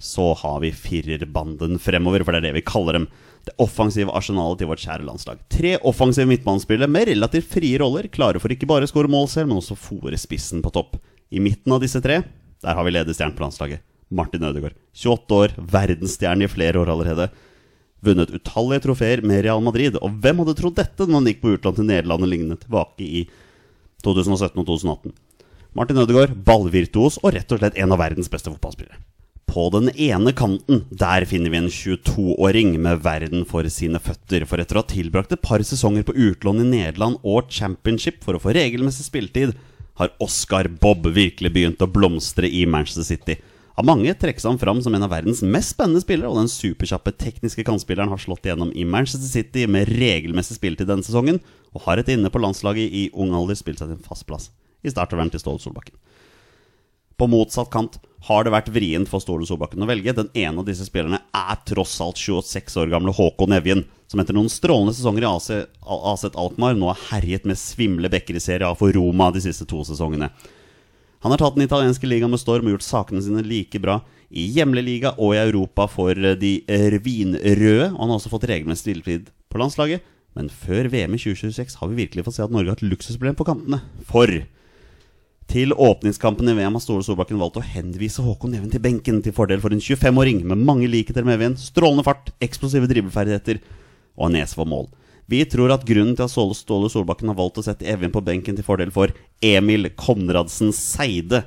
[0.00, 3.08] Så har vi firerbanden fremover, for det er det vi kaller dem.
[3.44, 5.40] Det offensive arsenalet til vårt kjære landslag.
[5.52, 9.50] Tre offensive midtbanespillere med relativt frie roller, klare for ikke bare å skåre mål selv,
[9.50, 10.96] men også fòre spissen på topp.
[11.28, 12.22] I midten av disse tre,
[12.64, 13.84] der har vi ledestjernen på landslaget.
[14.14, 14.76] Martin Ødegaard.
[14.94, 17.28] 28 år, verdensstjerne i flere år allerede.
[18.04, 19.96] Vunnet utallige trofeer med Real Madrid.
[20.00, 23.04] Og hvem hadde trodd dette når han gikk på utland til Nederland og lignende tilbake
[23.04, 23.24] i
[24.04, 25.16] 2017 og 2018?
[25.74, 29.00] Martin Ødegaard, ballvirtuos og rett og slett en av verdens beste fotballspillere.
[29.46, 34.46] På den ene kanten der finner vi en 22-åring med verden for sine føtter.
[34.48, 38.36] For etter å ha tilbrakt et par sesonger på utlån i Nederland og championship for
[38.36, 39.54] å få regelmessig spilletid,
[40.00, 43.36] har Oscar Bob virkelig begynt å blomstre i Manchester City.
[43.74, 47.14] Av mange trekkes han fram som en av verdens mest spennende spillere, og den superkjappe
[47.18, 51.40] tekniske kantspilleren har slått igjennom i Manchester City med regelmessig spilletid denne sesongen,
[51.74, 54.52] og har et inne på landslaget i ung alder spilt seg til en fast plass
[54.84, 55.96] i startervern til Ståle Solbakken.
[57.18, 60.14] På motsatt kant har det vært vrient for Ståle Solbakken å velge.
[60.16, 64.36] Den ene av disse spillerne er tross alt 26 år gamle Håkon Evjen, som etter
[64.36, 65.48] noen strålende sesonger i AC,
[65.84, 69.68] AZ Alkmaar nå har herjet med svimle bekker i Serie A for Roma de siste
[69.68, 70.30] to sesongene.
[71.24, 74.44] Han har tatt den italienske ligaen med storm og gjort sakene sine like bra i
[74.56, 77.86] hjemlig liga og i Europa for de rvinrøde.
[77.94, 80.04] Og han har også fått regelmessig spilletid på landslaget.
[80.34, 83.38] Men før VM i 2026 har vi virkelig fått se at Norge har et luksusproblem
[83.38, 83.80] på kantene.
[84.08, 84.28] For
[85.50, 89.34] til åpningskampen i VM har Ståle Solbakken valgt å henvise Håkon Even til benken til
[89.36, 93.60] fordel for en 25-åring med mange likheter med Even, strålende fart, eksplosive dribleferdigheter
[94.14, 94.88] og nese for mål.
[95.30, 98.56] Vi tror at grunnen til at Ståle Solbakken har valgt å sette Even på benken
[98.56, 99.12] til fordel for
[99.44, 101.44] Emil Konradsen Seide,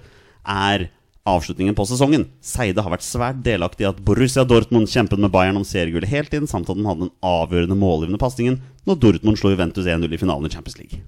[0.47, 0.87] er
[1.27, 2.25] avslutningen på sesongen.
[2.39, 6.31] Seide har vært svært delaktig i at Borussia Dortmund kjempet med Bayern om seriegullet hele
[6.31, 10.21] tiden, samt at han hadde den avgjørende målgivende pasningen når Dortmund slo Juventus 1-0 i
[10.21, 11.03] finalen i Champions League.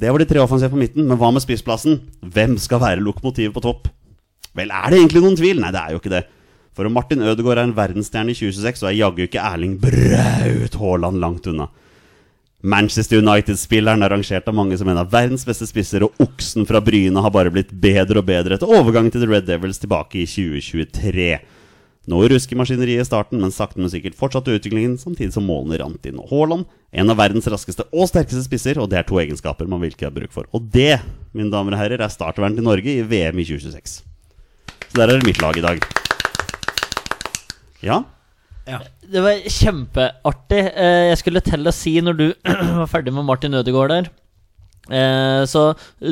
[0.00, 2.00] Det var de tre offensive på midten, men hva med spissplassen?
[2.34, 3.86] Hvem skal være lokomotivet på topp?
[4.54, 5.60] Vel, er det egentlig noen tvil?
[5.62, 6.24] Nei, det er jo ikke det.
[6.74, 10.78] For om Martin Ødegaard er en verdensstjerne i 2026, så er jaggu ikke Erling Braut
[10.80, 11.68] Haaland langt unna.
[12.64, 16.80] Manchester United-spilleren er rangert av mange som en av verdens beste spisser, og oksen fra
[16.82, 20.26] Bryne har bare blitt bedre og bedre etter overgangen til The Red Devils tilbake i
[20.26, 21.28] 2023.
[22.10, 26.04] Nå rusker maskineriet i starten, men sakte, men sikkert fortsatte utviklingen samtidig som målene rant
[26.04, 26.18] inn.
[26.20, 29.80] Og Haaland, en av verdens raskeste og sterkeste spisser, og det er to egenskaper man
[29.80, 30.48] virkelig har bruk for.
[30.52, 30.98] Og det,
[31.32, 34.02] mine damer og herrer, er startervern til Norge i VM i 2026.
[34.84, 35.80] Så der er det mitt lag i dag.
[37.84, 38.02] Ja?
[38.64, 40.60] Det var kjempeartig.
[40.72, 42.26] Eh, Jeg skulle til å si, når du
[42.82, 44.06] var ferdig med Martin Ødegaard der
[44.88, 45.66] eh, Så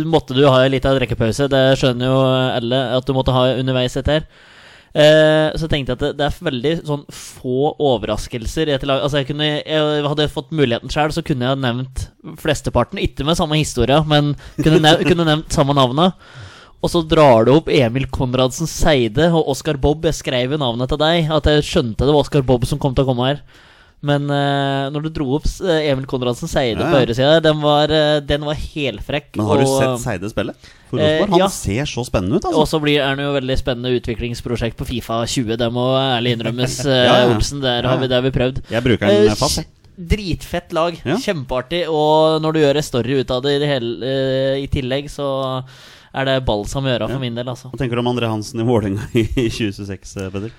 [0.09, 1.49] måtte du ha en liten drikkepause.
[1.53, 2.19] Det skjønner jo
[2.57, 4.25] alle at du måtte ha underveis etter.
[4.93, 8.77] Eh, Så jeg at det, det er veldig sånn få overraskelser i.
[8.77, 12.07] Altså jeg, kunne, jeg hadde fått muligheten sjøl, så kunne jeg nevnt
[12.43, 13.01] flesteparten.
[13.01, 16.19] Ikke med samme historie, men kunne, nev kunne nevnt samme navnet.
[16.83, 20.05] Og så drar du opp Emil Konradsen Seide og Oscar Bob.
[20.09, 22.97] Jeg skrev jo navnet til deg, at jeg skjønte det var Oscar Bob som kom
[22.97, 23.45] til å komme her.
[24.03, 27.03] Men uh, når du dro opp eh, Emil Konradsen Seide Ja, på ja.
[27.05, 29.29] høyresida, den, var, eh, den var helfrekk.
[29.39, 30.55] Men har du sett Seide spille?
[30.91, 31.31] For Rosenborg?
[31.37, 31.49] Han ja.
[31.55, 32.77] ser så spennende ut, Og altså.
[32.77, 35.55] så blir det jo veldig spennende utviklingsprosjekt på Fifa 20.
[35.63, 36.81] Det må ærlig innrømmes.
[37.31, 37.63] Olsen.
[37.63, 38.59] Der har vi, har vi prøvd.
[38.75, 39.63] Jeg bruker den fast.
[39.63, 39.71] jeg.
[40.13, 40.99] Dritfett lag.
[41.07, 41.21] Ja.
[41.23, 41.85] Kjempeartig.
[41.93, 44.13] Og når du gjør en story ut av det i, det hele,
[44.65, 45.31] i tillegg, så
[46.13, 47.15] er det balsam i øra Ja.
[47.15, 47.71] for min del, altså.
[47.73, 50.53] Hva tenker du om Andre Hansen i Vålerenga i 2026, eh, Peder?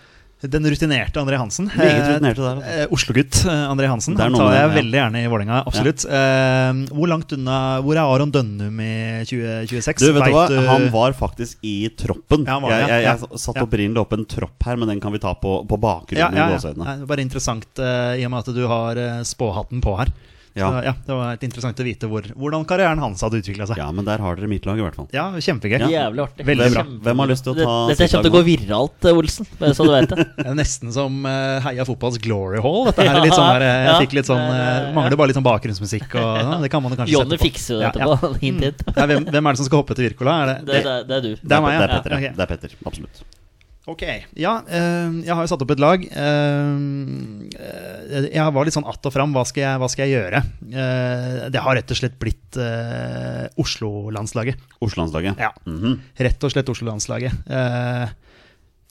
[0.43, 1.69] Den rutinerte André Hansen.
[1.71, 2.71] Rutinerte der, altså.
[2.83, 4.17] Eh, Oslo-gutt eh, André Hansen.
[4.19, 4.71] Han tar jeg ja.
[4.75, 5.61] veldig gjerne i Vålerenga.
[5.69, 6.03] Absolutt.
[6.03, 8.95] Eh, hvor langt unna Hvor er Aron Dønnum i
[9.29, 10.03] 2026?
[10.03, 10.45] Du, vet du hva?
[10.67, 12.43] Han var faktisk i troppen.
[12.49, 13.15] Ja, var jeg, jeg, ja.
[13.15, 13.67] jeg satte Ja.
[13.69, 16.35] opprinnelig opp en tropp her, men den kan vi ta på, på bakgrunnen.
[16.35, 16.97] ja, ja, ja.
[17.07, 20.11] Bare interessant eh, i og med at du har eh, spåhatten på her.
[20.53, 20.67] Ja.
[20.69, 23.79] Så, ja, det var interessant å vite hvor, hvordan karrieren hans hadde utvikla seg.
[23.81, 25.07] Ja, men der har dere mitt lag, i hvert fall.
[25.15, 25.79] Ja, kjempegøy.
[25.89, 26.45] Jævlig artig.
[26.45, 26.83] Veldig bra.
[26.83, 29.17] Kjempe- Hvem har lyst til å ta Det- Dette kommer til å gå viralt, eh,
[29.23, 29.47] Olsen.
[29.59, 30.27] Bare så du vet det.
[30.43, 32.85] Det er nesten som uh, Heia fotballs glory hall.
[32.91, 35.17] Dette her er litt sånn her, eh, Ja, Jeg fikk litt sånn det eh, Mangler
[35.17, 37.49] bare litt sånn bakgrunnsmusikk og ja, Det kan man jo kanskje Jonny sette på.
[37.49, 38.13] fikser jo dette Ja, ja.
[38.13, 38.41] etterpå.
[38.45, 38.83] Hint, hint.
[38.93, 40.37] Ja, hvem, hvem er det som skal hoppe til Wirkola?
[40.53, 41.31] Det, Det, det, det er du.
[41.41, 41.95] Det er meg, det er.
[41.97, 42.11] Petter.
[42.13, 42.35] Ja, Okay.
[42.37, 43.23] Det er Petter, absolutt.
[43.83, 43.99] Ok,
[44.39, 46.03] ja, eh, jeg har jo satt opp et lag.
[46.07, 46.75] Eh,
[48.31, 49.33] jeg var litt sånn att og fram.
[49.35, 50.39] Hva skal jeg, hva skal jeg gjøre?
[50.71, 54.61] Eh, det har rett og slett blitt eh, Oslo-landslaget.
[54.79, 55.35] Oslo-landslaget.
[55.43, 55.51] Ja.
[55.67, 55.97] Mhm.
[56.15, 57.35] Rett og slett Oslo-landslaget.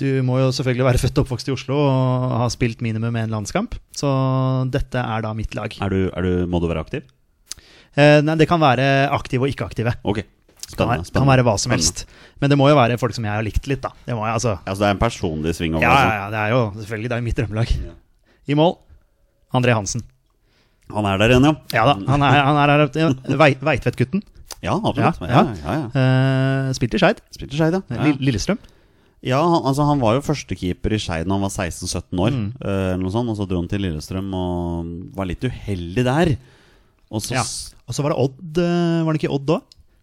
[0.03, 3.33] Du må jo selvfølgelig være født og oppvokst i Oslo og ha spilt minimum én
[3.33, 3.79] landskamp.
[3.97, 4.13] Så
[4.73, 5.73] dette er da mitt lag.
[5.81, 7.09] Er du, er du, må du være aktiv?
[7.97, 9.97] Nei, det kan være aktive og ikke aktive.
[10.05, 10.21] Ok.
[10.79, 11.13] Være, Spennende.
[11.19, 12.05] kan være hva som helst.
[12.41, 13.91] Men det må jo være folk som jeg har likt litt, da.
[14.07, 14.55] Det må jeg, altså.
[14.67, 16.19] Ja, så det er en personlig sving over Ja, det, ja, altså.
[16.23, 17.75] ja, det er jo selvfølgelig det er mitt drømmelag.
[18.49, 18.73] I mål
[19.55, 20.03] André Hansen.
[20.93, 21.55] Han er der igjen, ja.
[21.73, 23.09] Ja da, han er, han er ja,
[23.41, 24.23] Vei- Veitvet-gutten.
[24.63, 25.21] Ja, absolutt.
[25.23, 25.57] Ja, Ja, ja.
[25.65, 25.89] ja, ja.
[26.69, 27.21] Eh, spilte i Skeid.
[27.51, 27.81] Ja.
[27.91, 28.13] ja.
[28.21, 28.59] Lillestrøm.
[29.23, 32.35] Ja, han, altså, han var jo førstekeeper i Skeid da han var 16-17 år.
[32.35, 32.49] Mm.
[32.59, 36.33] Uh, noe sånt, og så dro han til Lillestrøm og var litt uheldig der.
[37.13, 37.45] Og så Ja.
[37.89, 38.59] Og så var det Odd.
[38.63, 39.57] eh, Var det ikke Odd da?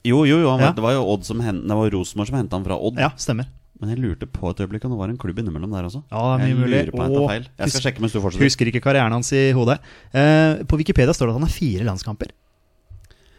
[0.08, 0.72] Jo, jo, jo han Ja.
[0.72, 2.98] det var jo Odd som hent, Det var Rosenborg som henta han fra Odd.
[3.00, 3.48] Ja, stemmer.
[3.80, 6.04] Men jeg lurte på et øyeblikk om det var en klubb innimellom der også.
[6.12, 6.80] Ja, det er mye mulig.
[6.86, 7.30] jeg Og.
[7.32, 8.44] Jeg skal sjekke mens du fortsetter.
[8.44, 9.80] Husker ikke karrieren hans i hodet.
[10.14, 12.32] Eh, på Wikipedia står det at han har fire landskamper.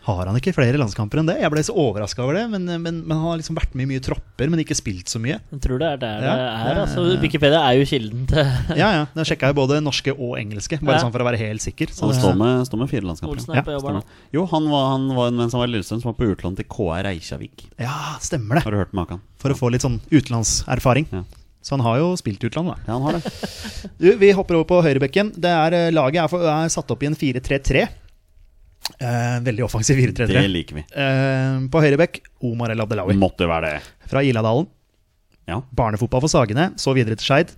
[0.07, 1.35] Har han ikke flere landskamper enn det?
[1.43, 2.45] Jeg ble så overraska over det.
[2.51, 5.21] Men, men, men han har liksom vært med i mye tropper, men ikke spilt så
[5.21, 5.37] mye.
[5.53, 6.71] Jeg tror det er der Ja, det er.
[6.73, 7.05] ja, Altså.
[7.21, 8.41] Wikipedia er jo kilden til
[8.81, 9.03] Ja, ja.
[9.15, 11.05] Da sjekka jeg både norske og engelske, bare Ja.
[11.05, 11.93] sånn for å være helt sikker.
[11.93, 13.37] Så Han det- står med, står med fire landskamper.
[13.37, 14.03] Olsen ja.
[14.33, 16.65] Jo, han var, han var mens han var i Lillestrøm, som var på utlån til
[16.65, 17.67] KR Reykjavik.
[17.79, 18.65] Ja, stemmer det.
[18.65, 19.21] Har du hørt maken?
[19.37, 21.07] For å få litt sånn utenlandserfaring.
[21.13, 21.23] Ja.
[21.61, 22.77] Så han har jo spilt utland, da.
[22.89, 23.91] Ja, han har det.
[24.01, 25.35] Du, vi hopper over på høyrebekken.
[25.37, 27.87] Det er, eh, laget er, for, er satt opp i en 4-3-3.
[28.99, 30.27] Eh, veldig offensiv 4-3-3.
[30.35, 30.85] Det liker vi.
[30.91, 33.83] Eh, på høyrebekk Omar El Abdelawi Måtte være det.
[34.11, 34.67] fra Iladalen.
[35.49, 35.61] Ja.
[35.75, 37.55] Barnefotball for Sagene, så videre til Skeid.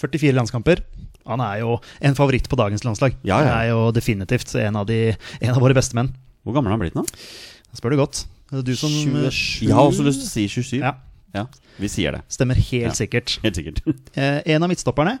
[0.00, 0.82] 44 landskamper.
[1.28, 3.14] Han er jo en favoritt på dagens landslag.
[3.22, 3.46] Ja, ja.
[3.46, 6.10] Han er jo definitivt en av, de, en av våre beste menn.
[6.42, 7.04] Hvor gammel har han blitt nå?
[7.06, 8.24] Da spør du godt.
[8.52, 9.68] Er Du som 27.
[9.68, 10.80] Jeg har også lyst til å si 27.
[10.82, 10.96] Ja,
[11.32, 11.46] Ja,
[11.80, 12.24] vi sier det.
[12.28, 13.38] stemmer helt sikkert.
[13.44, 13.78] Helt sikkert.
[14.18, 15.14] Eh, en av midtstopperne,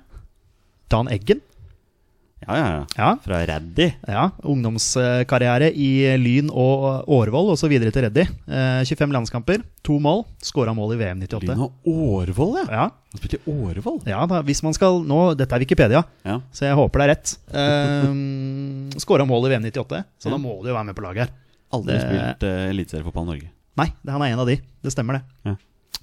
[0.92, 1.40] Dan Eggen.
[2.42, 2.84] Ja, ja, ja.
[2.98, 3.86] Ja, Fra Reddy.
[4.08, 8.24] Ja, ungdomskarriere i Lyn og Årvoll, og så videre til Reddy.
[8.48, 10.24] Eh, 25 landskamper, to mål.
[10.42, 11.46] Skåra mål i VM 98.
[11.52, 12.66] Lyn og Årvoll, ja.
[12.72, 14.00] Ja, Han spilte i Årvoll.
[14.08, 16.40] ja da, hvis man skal Nå, dette er Wikipedia, Ja.
[16.52, 17.34] så jeg håper det er rett.
[17.52, 21.26] Eh, Skåra mål i VM 98, så da må du jo være med på laget
[21.26, 21.34] her.
[21.72, 23.50] Aldri Det- spilt uh, eliteseriefotball i Norge.
[23.80, 24.58] Nei, det, han er en av de.
[24.84, 25.22] Det stemmer, det.
[25.48, 25.54] Ja.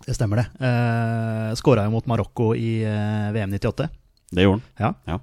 [0.08, 0.48] Det stemmer, det.
[0.64, 3.90] Uh, Skåra jo mot Marokko i eh, VM 98.
[4.34, 4.64] Det gjorde han.
[4.80, 4.94] Ja.
[5.14, 5.20] Ja.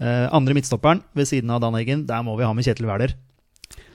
[0.00, 3.14] Eh, andre midtstopperen ved siden av Dan Eggen, der må vi ha med Kjetil Wæler.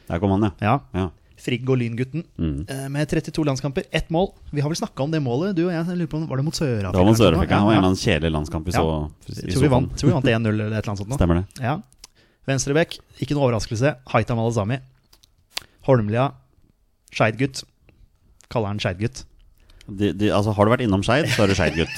[0.08, 0.52] Der kom han, ja.
[0.66, 0.80] Ja.
[0.98, 1.10] ja.
[1.42, 2.24] Frigg og Lyngutten.
[2.38, 2.66] Mm.
[2.70, 4.28] Eh, Med 32 landskamper, ett mål.
[4.54, 5.86] Vi har vel snakka om det målet, du og jeg.
[5.88, 6.92] jeg lurer på, Var det mot Sør-Afrika?
[6.92, 7.18] Det var mot?
[7.18, 7.56] Sør-Afrika.
[7.56, 8.82] Det var en eller annen kjedelig landskamp vi Ja.
[8.82, 8.86] så.
[8.92, 9.08] ja.
[9.32, 9.72] i Tror vi sofaen.
[9.72, 11.10] vant, tror vi vant 1-0 eller et eller annet sånt.
[11.10, 11.18] nå.
[11.18, 11.64] Stemmer det.
[11.66, 11.82] Ja.
[12.48, 13.96] Venstrebekk, ikke noe overraskelse.
[14.14, 14.80] Haitam Alazami.
[15.88, 16.32] Holmlia,
[17.12, 17.64] Skeid-gutt.
[18.50, 19.24] Kaller han Skeid-gutt.
[19.92, 21.96] De, de, altså, har du vært innom Skeid, så er du Skeid-gutt.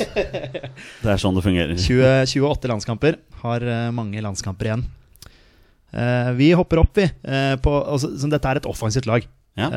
[1.04, 1.78] Det er sånn det fungerer.
[1.78, 3.20] 20, 28 landskamper.
[3.44, 4.86] Har eh, mange landskamper igjen.
[5.94, 7.06] Uh, vi hopper opp, vi.
[7.22, 9.28] Uh, på, altså, så dette er et offensivt lag.
[9.54, 9.68] Ja.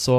[0.00, 0.14] Så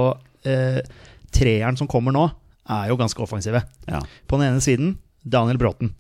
[1.34, 2.28] treeren som kommer nå,
[2.70, 3.64] er jo ganske offensive.
[3.90, 4.04] Ja.
[4.30, 4.92] På den ene siden
[5.26, 5.96] Daniel Bråten.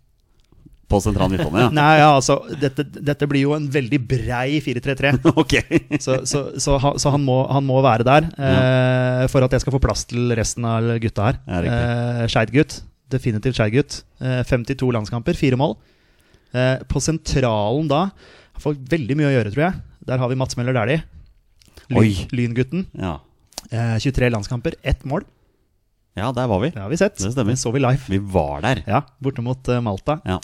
[0.89, 1.69] På sentral midtbane, ja.
[1.80, 5.12] Nei, ja, altså, dette, dette blir jo en veldig brei 4-3-3.
[5.43, 5.82] okay.
[6.02, 9.62] Så, så, så, ha- så han, må, han må være der eh, for at jeg
[9.65, 11.39] skal få plass til resten av gutta her.
[11.45, 12.80] Ja, eh, Skeid-gutt.
[13.13, 13.99] Definitivt Skeid-gutt.
[14.21, 15.78] Eh, 52 landskamper, fire mål.
[16.58, 19.82] Eh, på sentralen da har fått veldig mye å gjøre, tror jeg.
[20.10, 21.04] Der har vi Mats Møller Dæhlie.
[21.93, 22.88] Lyn, Lyngutten.
[22.97, 23.19] Ja.
[23.69, 25.23] Eh, 23 landskamper, ett mål.
[26.17, 26.69] ja, der var vi.
[26.73, 27.15] Det har vi sett.
[27.21, 27.56] Det stemmer.
[27.58, 28.02] så vi live.
[28.10, 28.82] Vi var der.
[28.89, 30.19] Ja, borte mot eh, Malta.
[30.25, 30.39] Ja.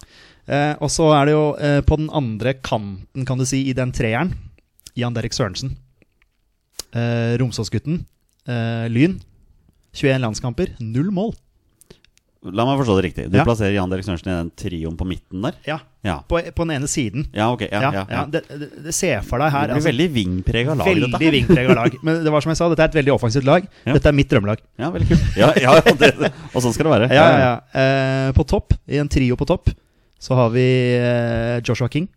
[0.48, 3.74] Eh, og så er det jo eh, på den andre kanten, kan du si, i
[3.78, 4.36] den treeren,
[4.96, 5.76] Jan Derek Sørensen.
[6.96, 8.04] Eh, Romsåsgutten.
[8.48, 9.18] Eh, Lyn.
[9.96, 11.34] 21 landskamper, null mål.
[12.46, 13.24] La meg forstå det riktig.
[13.34, 13.44] Du Ja.
[13.48, 15.56] plasserer Jan Derek Sørensen i den trioen på midten der?
[15.66, 16.20] Ja, Ja.
[16.30, 17.26] på, på den ene siden.
[17.34, 17.62] Ja, ok.
[17.72, 18.26] Ja, Ja, ja, ja.
[18.30, 21.10] Det, det, det ser for deg her det blir altså, veldig vingprega lag, dette.
[21.18, 21.96] Veldig vingprega lag.
[22.06, 23.66] Men det var som jeg sa, dette er et veldig offensivt lag.
[23.88, 24.62] Dette er mitt drømmelag.
[24.78, 25.26] Ja, veldig kult.
[25.42, 25.50] Ja,
[25.90, 26.32] det.
[26.54, 27.10] Og sånn skal det være.
[27.18, 27.56] Ja, ja, ja.
[27.82, 29.74] Eh, på topp, i en trio på topp,
[30.26, 30.66] så har vi
[30.98, 32.08] eh, Joshua King.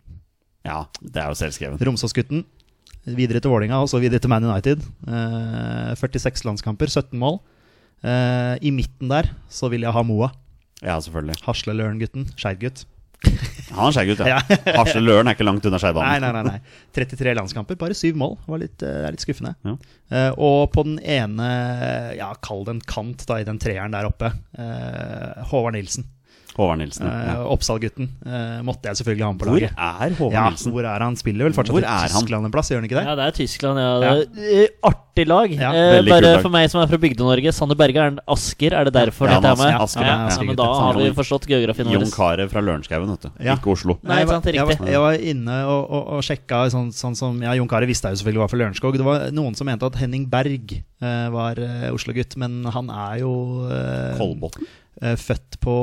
[0.65, 1.83] Ja, det er jo selvskrevet.
[1.85, 2.43] Romsåsgutten.
[3.15, 4.81] Videre til Vålinga og så videre til Man United.
[5.07, 7.39] Eh, 46 landskamper, 17 mål.
[8.03, 10.31] Eh, I midten der så vil jeg ha Moa.
[10.81, 11.37] Ja, selvfølgelig.
[11.45, 12.27] Hasleløren-gutten.
[12.39, 12.85] Skeid-gutt.
[13.75, 14.37] Han er skeiv ja.
[14.77, 16.23] Hasle Løren er ikke langt unna skeibanen.
[16.23, 16.77] nei, nei, nei.
[16.95, 18.37] 33 landskamper, bare syv mål.
[18.39, 19.51] Det var litt, eh, er litt skuffende.
[19.67, 19.75] Ja.
[20.09, 21.49] Eh, og på den ene,
[22.17, 26.07] ja, kall det en kant da, i den treeren der oppe, eh, Håvard Nilsen.
[26.59, 27.07] Håvard Nilsen.
[27.07, 27.35] Eh, Ja.
[27.55, 28.09] Oppsal-gutten.
[28.25, 29.73] Eh, måtte jeg selvfølgelig ha med på laget.
[29.73, 30.71] Hvor er Håvard Ja, Nilsen?
[30.75, 31.15] hvor er han?
[31.19, 32.09] Spiller vel fortsatt Hvor i han?
[32.11, 33.05] Tyskland en plass, gjør han ikke det?
[33.09, 33.91] Ja, det er Tyskland, ja.
[33.99, 35.51] Det er, eh, artig lag.
[35.51, 37.51] Ja, eh, bare for meg som er fra Bygde-Norge.
[37.55, 38.73] Sander Berge er en Asker.
[38.75, 39.81] Er det derfor Ja, dette er med?
[39.81, 42.11] Asker, ja, ja, ja, Asker, men da har vi forstått geografien Jon vår.
[42.15, 43.29] Carew fra Lørenskauen, vet du.
[43.43, 43.55] Ja.
[43.55, 43.97] Ikke Oslo.
[44.03, 47.15] Nei, jeg, var, sant, jeg, var, jeg var inne og, og, og sjekka sånn, sånn
[47.15, 48.97] som Ja, Jon Carew visste jeg jo selvfølgelig var fra Lørenskog.
[48.99, 51.55] Det var noen som mente at Henning Berg eh, var
[51.93, 53.33] Oslo-gutt, men han er jo
[53.71, 54.65] eh, Kolbotn?
[55.01, 55.75] Eh, født på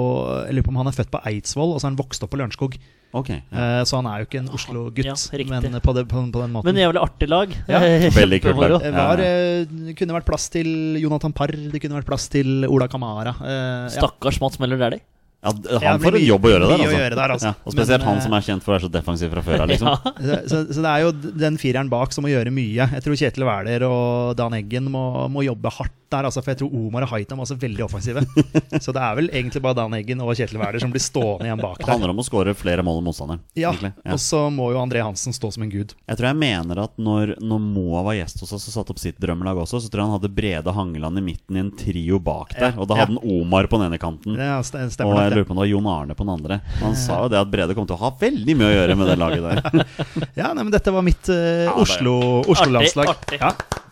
[0.47, 2.33] Jeg lurer på om han er født på Eidsvoll, og så er han vokst opp
[2.35, 2.79] på Lørenskog.
[3.17, 3.81] Okay, Ja.
[3.81, 5.15] Eh, så han er jo ikke en Oslo-gutt, Ja,
[5.49, 6.69] men på, det, på, på den måten.
[6.69, 7.55] Men jævlig artig lag.
[7.73, 7.81] Ja.
[8.13, 8.79] Veldig kult lag.
[8.83, 12.89] det var, eh, kunne vært plass til Jonathan Parr, det kunne vært plass til Ola
[12.93, 13.37] Kamara.
[13.41, 13.93] eh, ja.
[13.97, 15.01] Stakkars Mats Møller Dæhlie.
[15.47, 15.53] Ja,
[15.93, 16.87] han får en jobb å gjøre der, altså.
[16.89, 17.51] å gjøre der, altså.
[17.53, 19.63] Ja, og spesielt Men, han som er kjent for å være så defensiv fra før
[19.63, 19.91] av, liksom.
[19.93, 20.13] Ja.
[20.17, 21.13] Så, så, så det er jo
[21.45, 22.89] den fireren bak som må gjøre mye.
[22.97, 26.59] Jeg tror Kjetil Wæler og Dan Eggen må, må jobbe hardt der, altså, for jeg
[26.61, 28.23] tror Omar og Haitam var også veldig offensive.
[28.85, 31.59] så det er vel egentlig bare Dan Eggen og Kjetil Wæler som blir stående igjen
[31.63, 31.87] bak der.
[31.89, 33.41] Det handler om å skåre flere mål enn motstanderen.
[33.59, 33.73] Ja.
[33.83, 33.93] Ja.
[34.15, 35.97] Og så må jo André Hansen stå som en gud.
[36.07, 39.03] Jeg tror jeg mener at når, når Moa var gjest hos oss og satte opp
[39.03, 42.21] sitt drømmelag også, så tror jeg han hadde Brede Hangeland i midten i en trio
[42.23, 42.71] bak der.
[42.71, 44.39] Ja, Og da hadde han Omar på den ene kanten.
[44.39, 46.61] Det st- Og jeg lurer på om det var Jon Arne på den andre.
[46.85, 49.11] Han sa jo det at Brede kom til å ha veldig mye å gjøre med
[49.11, 49.91] det laget der.
[50.41, 52.45] Ja, nei, men dette var mitt uh, Oslo-landslag.
[52.47, 53.11] Oslo- Oslo-landslag.
[53.17, 53.43] Artig, artig.
[53.43, 53.83] ja.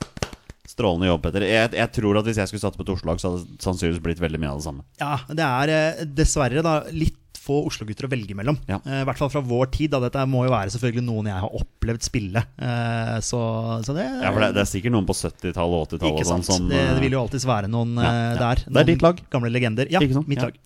[0.75, 1.45] Strålende jobb, Petter.
[1.47, 4.03] Jeg, jeg tror at hvis jeg skulle satt på et Oslo-lag, så hadde det sannsynligvis
[4.03, 4.83] blitt veldig mye av det samme.
[5.01, 8.57] ja, det er eh, dessverre da litt få Oslo-gutter å velge mellom.
[8.71, 8.79] Ja.
[8.89, 9.91] Eh, I hvert fall fra vår tid.
[9.93, 9.99] Da.
[10.07, 12.41] Dette må jo være selvfølgelig noen jeg har opplevd spille.
[12.57, 13.41] Eh, så,
[13.85, 16.49] så det, Ja, for det, det er sikkert noen på 70-tallet og 80-tallet Ikke sant.
[16.49, 16.65] sånn sant.
[16.65, 18.35] som det, det vil jo alltids være noen Ja, ja.
[18.41, 18.65] der.
[18.65, 19.21] Det er ditt lag.
[19.37, 19.93] Gamle legender.
[19.93, 20.57] Ja, mitt lag.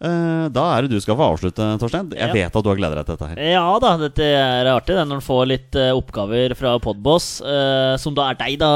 [0.00, 2.10] Eh, Da er det du skal få avslutte, Torstein.
[2.12, 2.32] Jeg Ja.
[2.32, 3.40] vet at du har gleda deg til dette her.
[3.52, 7.96] Ja da, dette er artig det, når en får litt eh, oppgaver fra Podboss, eh,
[7.96, 8.70] som da er deg, da,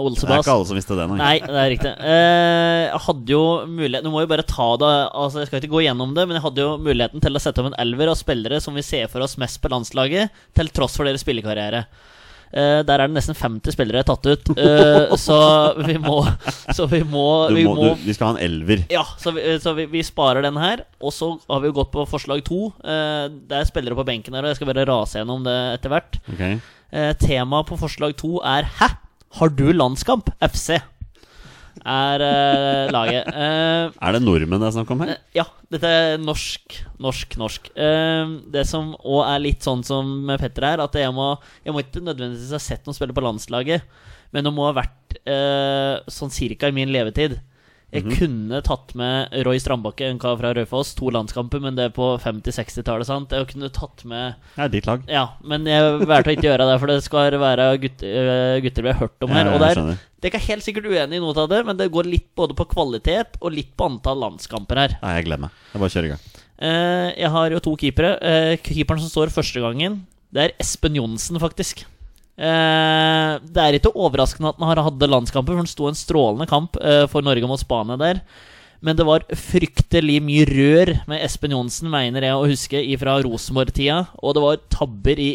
[0.00, 1.18] uh, Det er ikke alle som visste det, nei.
[1.18, 1.92] Nei, det er riktig.
[1.98, 5.74] Eh, jeg hadde jo mulighet Nå må jo bare ta det Altså Jeg skal ikke
[5.76, 8.16] gå gjennom det, men jeg hadde jo muligheten til å sette opp en elver av
[8.16, 11.86] spillere som vi ser for oss mest på landslaget, til tross for deres spillekarriere.
[12.52, 15.38] Eh, der er det nesten 50 spillere tatt ut, Uh, så
[15.84, 16.16] vi må
[16.74, 18.86] Så vi må, vi må, må du, vi skal ha en elver.
[18.92, 20.84] ja, så, vi, så vi, vi sparer den her.
[21.00, 22.70] Og så har vi jo gått på forslag to.
[22.82, 25.92] Uh, det er spillere på benken her, og jeg skal bare rase gjennom det etter
[25.92, 26.20] hvert.
[26.34, 26.60] Okay.
[27.20, 28.94] Temaet på forslag to er 'Hæ?
[29.36, 30.78] Har du landskamp?' FC
[31.86, 33.28] er uh, laget.
[33.30, 35.16] Uh, Er det nordmenn det er snakk om her?
[35.36, 37.70] ja, dette er norsk, norsk, norsk.
[37.76, 41.30] Eh, det som òg er litt sånn som med Petter her, at jeg må,
[41.64, 43.84] jeg må ikke nødvendigvis ha sett noen spille på landslaget,
[44.32, 45.18] men det må ha vært
[46.12, 47.38] sånn cirka i min levetid.
[47.88, 51.94] Jeg kunne tatt med Roy Strandbakke, en kar fra Raufoss, to landskamper, men det er
[51.96, 53.08] på 50-60-tallet.
[53.08, 53.32] sant?
[53.32, 55.06] Jeg kunne tatt med Det er ditt lag.
[55.08, 58.84] Ja, men jeg valgte å ikke gjøre det, for det skal være gutter, eh, gutter
[58.84, 59.48] vi har hørt om her.
[59.48, 61.90] Ja, Og der, Dere det er helt sikkert uenig i noe av det, men det
[61.94, 64.98] går litt både på kvalitet og litt på antall landskamper her.
[65.00, 65.50] Nei, jeg gleder meg.
[65.72, 66.24] Jeg bare kjører i gang.
[66.58, 68.16] Eh, jeg har jo to keepere.
[68.20, 70.02] Eh, keeperen som står første gangen,
[70.34, 71.86] det er Espen Johnsen, faktisk.
[72.38, 76.46] Eh, det er ikke overraskende at han har hatt landskamper, for han sto en strålende
[76.50, 78.22] kamp eh, for Norge mot Spania der.
[78.78, 84.04] Men det var fryktelig mye rør med Espen Johnsen, mener jeg å huske, fra Rosenborg-tida.
[84.22, 85.32] Og det var tabber i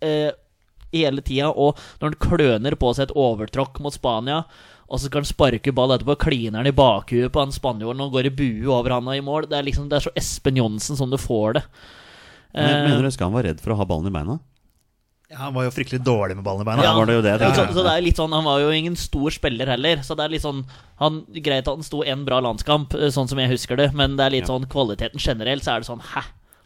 [0.00, 0.30] eh,
[0.94, 1.52] hele tida.
[1.52, 4.46] Og når han kløner på seg et overtråkk mot Spania,
[4.86, 8.16] og så skal han sparke ball etterpå, kliner han i bakhuet på han spanjolen og
[8.16, 9.50] går i bue over han og i mål.
[9.50, 11.66] Det er liksom, det er så Espen Johnsen som du får det.
[12.56, 14.38] Men, mener du han var redd for å ha ballen i beina?
[15.26, 16.84] Ja, han var jo fryktelig dårlig med ballen i beina.
[16.86, 18.70] Ja, var det jo det Ja, så, så det er litt sånn Han var jo
[18.70, 19.98] ingen stor spiller heller.
[20.06, 20.62] Så det er litt sånn
[21.02, 24.14] han, Greit at han sto en bra landskamp, eh, sånn som jeg husker det, men
[24.16, 24.54] det er litt Ja.
[24.54, 26.22] sånn kvaliteten generelt, så er det sånn Hæ?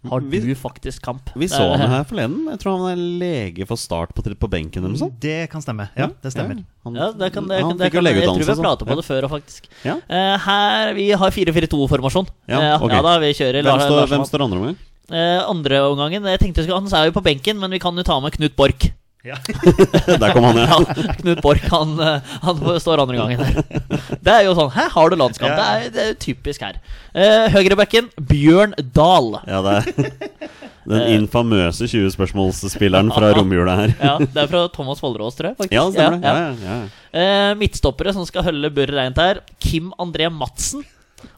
[0.09, 1.29] Har Vi- du faktisk kamp?
[1.37, 2.47] Vi så han her forleden.
[2.49, 5.21] Jeg tror han er lege for Start på, på benken eller noe sånt.
[5.21, 5.91] Det kan stemme.
[5.97, 6.65] Ja, det stemmer.
[6.85, 8.89] Han, Ja, det kan, det, han det fikk jo kan, jeg tror vi har pratet
[8.89, 9.69] på det før òg, faktisk.
[9.85, 9.97] Ja.
[10.09, 12.29] Uh, her, Vi har 4-4-2-formasjon.
[12.49, 12.97] Ja, okay.
[12.97, 14.77] ja da, vi kjører Hvem, står, hvem står andre omgang?
[15.11, 18.21] Eh, andre omgangen Jeg tenkte Han er jo på benken, men vi kan jo ta
[18.23, 18.91] med Knut Borch.
[19.27, 19.37] Ja.
[20.21, 20.67] Der kom han, ja.
[20.81, 23.81] Ja, Knut Borch han, eh, han står andre gangen der.
[24.25, 25.51] Det er jo sånn Hæ, har du landskamp?
[25.53, 25.59] Ja.
[25.59, 26.79] Det, er, det er typisk her.
[27.13, 29.35] Eh, Høyrebacken Bjørn Dahl.
[29.51, 30.49] ja det er
[30.91, 33.93] den infamøse 20-spørsmålsspilleren fra romjula her.
[34.01, 35.59] Ja, Det er fra Thomas Follerås, tror jeg.
[35.59, 36.25] faktisk Ja, det stemmer det.
[36.25, 36.55] Ja, Ja, ja.
[36.65, 37.51] ja, ja.
[37.51, 39.43] Eh, midtstoppere som skal holde Børre reint her.
[39.63, 40.83] Kim André Madsen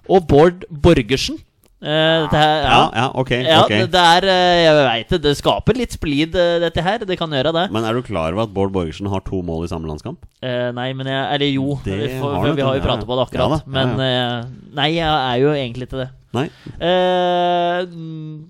[0.06, 1.40] og Bård Borgersen.
[1.82, 3.30] Dette her, ja, ja, ok.
[3.42, 3.80] Ja, okay.
[3.82, 5.18] det, det er eh, Jeg vet det.
[5.24, 7.02] Det skaper litt splid, eh, dette her.
[7.08, 7.64] Det kan gjøre det.
[7.74, 10.22] Men er du klar over at Bård Borgersen har to mål i samme landskamp?
[10.42, 13.18] Eh, nei, men jeg Eller jo, Det vi, for, har vi har jo pratet på
[13.18, 13.42] det akkurat.
[13.42, 14.46] Ja da, ja, Men
[14.78, 16.10] nei, jeg er jo egentlig ikke det.
[16.32, 16.46] Nei.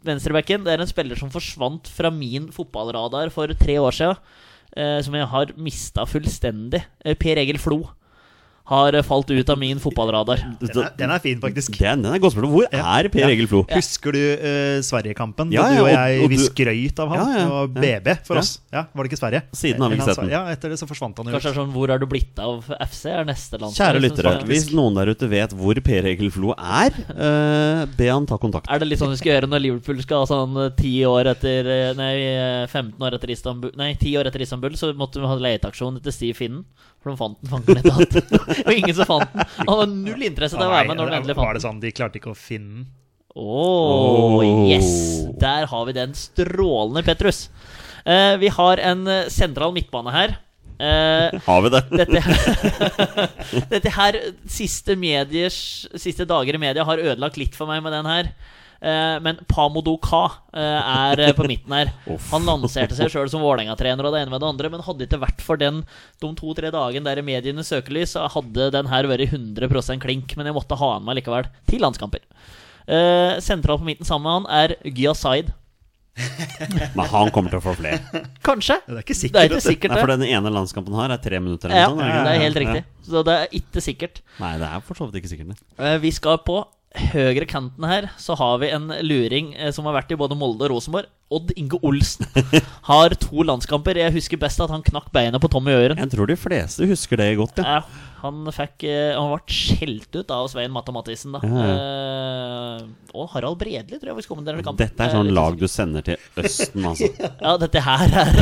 [0.07, 4.21] Venstrebacken det er en spiller som forsvant fra min fotballradar for tre år siden.
[4.73, 6.81] Eh, som jeg har mista fullstendig.
[7.21, 7.83] Per Egil Flo
[8.73, 10.41] har eh, falt ut av min fotballradar.
[10.63, 11.77] Den er, den er fin, faktisk.
[11.81, 12.53] Er, den er godt spørsmål.
[12.57, 13.29] Hvor er Per Ja.
[13.33, 13.63] Egil Flo?
[13.71, 15.53] Husker du uh, Sverigekampen?
[15.55, 17.21] Ja, da ja, du og jeg og vi skrøyt av han.
[17.23, 17.69] Ja, ja, Det var.
[17.85, 18.45] BB for Ja.
[18.45, 18.53] oss.
[18.73, 19.43] Ja, Var det ikke Sverige?
[19.53, 20.33] Siden har vi ikke sett den.
[20.33, 21.35] Ja, Etter det så forsvant han jo.
[21.37, 23.05] Kanskje det er sånn Hvor er du blitt av FC?
[23.13, 23.77] er neste land.
[23.77, 28.09] Kjære lyttere, Som- hvis noen der ute vet hvor Per Egil Flo er, uh, be
[28.09, 28.71] han ta kontakt.
[28.73, 31.95] Er det litt sånn vi skal gjøre når Liverpool skal ha sånn ti år etter
[31.97, 35.37] Nei, eh, 15 år etter Istanbul Nei, ti år etter Istanbul, så måtte vi ha
[35.37, 36.65] leteaksjon etter Steve Finnen.
[37.03, 38.19] For de fant den fanken litt hatt.
[38.63, 39.47] og ingen som fant den.
[39.61, 41.49] Han hadde null interesse til å være med når de endelig fant den.
[41.51, 42.91] var det sånn, De klarte ikke å finne den.
[43.33, 44.43] Åh, oh.
[44.69, 44.91] yes!
[45.41, 47.47] Der har vi den strålende Petrus.
[48.05, 50.35] Eh, vi har en eh, sentral midtbane her.
[50.83, 51.83] Eh, Har vi det?
[52.03, 52.23] dette,
[53.73, 54.19] dette her
[54.51, 55.59] siste, mediers,
[55.95, 58.33] siste dager i media har ødelagt litt for meg med den her.
[58.83, 61.93] Eh, men Pamodo Ka eh, er eh, på midten her.
[62.33, 65.23] Han lanserte seg sjøl som Vålerenga-trener og det ene med det andre, men hadde ikke
[65.23, 65.85] vært for den
[66.23, 70.35] de to-tre dagene der i medienes søkelys, så hadde den her vært 100% klink.
[70.39, 72.27] Men jeg måtte ha han med likevel, til landskamper.
[73.43, 75.53] Sentral på midten sammen med han er Gya Zaid.
[76.97, 78.25] Men han kommer til å få flere.
[78.45, 78.81] Kanskje.
[78.85, 79.47] Det er ikke Det er sikkert.
[79.47, 79.95] ikke sikkert det.
[79.95, 81.73] Nei, for den ene landskampen her er tre minutter.
[81.73, 82.85] Ja, sånn, det er helt riktig.
[83.07, 84.23] Så det er ikke sikkert.
[84.43, 85.63] Nei, det er for så vidt ikke sikkert.
[86.03, 86.59] Vi skal på
[87.13, 90.67] høyre kanten her, så har vi en luring eh, som har vært i både Molde
[90.67, 91.09] og Rosenborg.
[91.33, 92.29] Odd Inge Olsen
[92.91, 93.99] har to landskamper.
[94.03, 96.01] Jeg husker best at han knakk beinet på Tommy Øren.
[96.03, 97.79] Jeg tror de fleste husker det godt, ja.
[97.81, 101.41] Ja, han fikk eh, Han ble skjelt ut av Svein Matta Mathisen, da.
[101.43, 102.85] Eh,
[103.17, 104.81] og Harald Bredli, tror jeg vi skal kommentere kampen.
[104.85, 107.09] Dette er sånn lag du sender til Østen, altså.
[107.43, 108.33] Ja, dette her er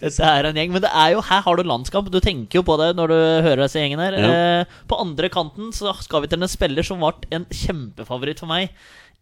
[0.00, 0.74] Dette er en gjeng.
[0.76, 2.10] Men det er jo her har du landskamp.
[2.12, 4.18] Du tenker jo på det når du hører disse gjengene her.
[4.20, 4.32] Ja.
[4.62, 8.50] Eh, på andre kanten så skal vi til en spiller som ble en kjempefavoritt for
[8.50, 8.74] meg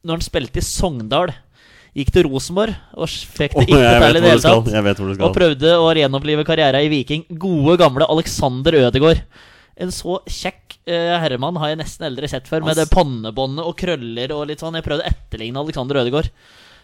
[0.07, 1.33] når han spilte i Sogndal.
[1.99, 4.69] Gikk til Rosenborg og fikk det ikke til i det hele tatt.
[4.77, 7.25] jeg vet hvor du Og prøvde å gjenopplive karrieren i Viking.
[7.43, 9.25] Gode, gamle Alexander Ødegaard.
[9.79, 13.77] En så kjekk uh, herremann har jeg nesten aldri sett før, med det pannebåndet og
[13.79, 14.79] krøller og litt sånn.
[14.79, 16.31] Jeg prøvde å etterligne Alexander Ødegaard.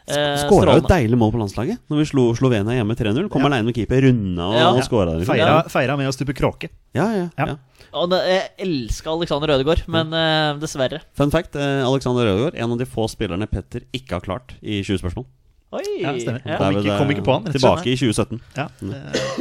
[0.04, 3.30] Eh, Skåra jo et deilig mål på landslaget Når vi slo Slovenia hjemme 3-0.
[3.32, 3.48] Kom Ja.
[3.48, 4.66] alene med keeper, runda og, Ja.
[4.74, 5.14] og skåra.
[5.24, 6.68] Feira, feira med å stupe kråke.
[6.92, 7.46] Ja, ja, Ja.
[7.46, 7.56] ja.
[7.95, 10.99] Og det, jeg elsker Alexander Ødegaard, men uh, dessverre.
[11.16, 14.80] Fun fact, eh, Alexander Ødegaard, en av de få spillerne Petter ikke har klart i
[14.82, 15.26] 20 spørsmål.
[15.74, 15.82] Oi!
[16.05, 16.42] Ja, stemmer.
[16.47, 16.57] Ja.
[16.61, 18.38] Kom ikke- kom ikke på han, Tilbake i 2017.
[18.55, 18.99] Ja, det,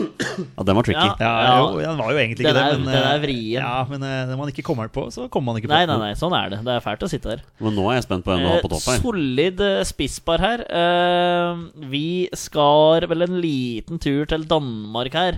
[0.58, 1.04] Ja, den var tricky.
[1.22, 1.34] Ja.
[1.46, 2.80] ja, jo, den var jo egentlig ikke er- det.
[2.82, 3.60] Men, den er eh, vrien.
[3.60, 5.76] Ja, men når man ikke kommer på, så kommer man ikke på.
[5.76, 6.64] Nei, nei, nei, sånn er det.
[6.66, 7.44] Det er fælt å sitte der.
[7.62, 9.04] Men nå er jeg spent på hvem du har på topp her.
[9.06, 10.66] solid spisspar her.
[10.82, 11.62] Eh,
[11.94, 15.38] vi skal vel en liten tur til Danmark her.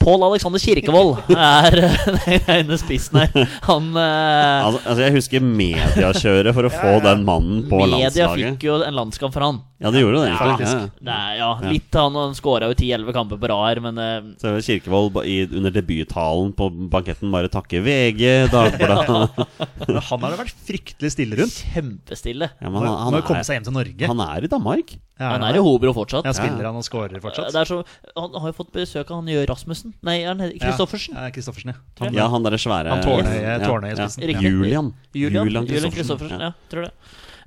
[0.00, 3.48] Pål Alexander Kirkevold er eh, den ene spissen her.
[3.66, 8.54] Han eh, Altså, altså Jeg husker mediakjøret for å få den mannen på Media landslaget.
[8.56, 9.58] fikk jo en landskamp for han.
[9.80, 10.30] Ja, det gjorde det.
[10.32, 10.70] Ja, egentlig.
[11.08, 11.12] Ja.
[11.16, 14.54] Er, ja, litt Han, han skåra jo 10-11 kamper på rad her, men eh, Så
[14.64, 19.46] Kirkevold ba- i, under debuttalen på banketten bare takke VG, Dagbladet
[19.86, 21.60] Men Han har det vært fryktelig stille rundt.
[21.74, 22.50] kjempestille.
[22.56, 24.10] ja, men Må han, må jo komme er, seg hjem til Norge.
[24.12, 24.92] han er i Danmark.
[25.20, 26.24] Ja, Han er i Hobro fortsatt.
[26.28, 27.50] Ja, spiller han og scorer fortsatt?
[27.52, 27.80] Det er så,
[28.16, 29.89] han har jo fått besøk av han gjør Rasmussen.
[30.06, 31.16] Nei, han heter Kristoffersen?
[31.16, 31.80] Ja, Kristoffersen, ja.
[32.02, 32.14] Han.
[32.16, 34.06] Ja, han derre svære Han Tårnøye- i Tårnøye ja.
[34.06, 34.42] ja.
[34.44, 34.92] Julian.
[35.14, 36.46] Julian, Julian Kristoffersen.
[36.46, 36.52] Ja.
[36.72, 36.92] tror det.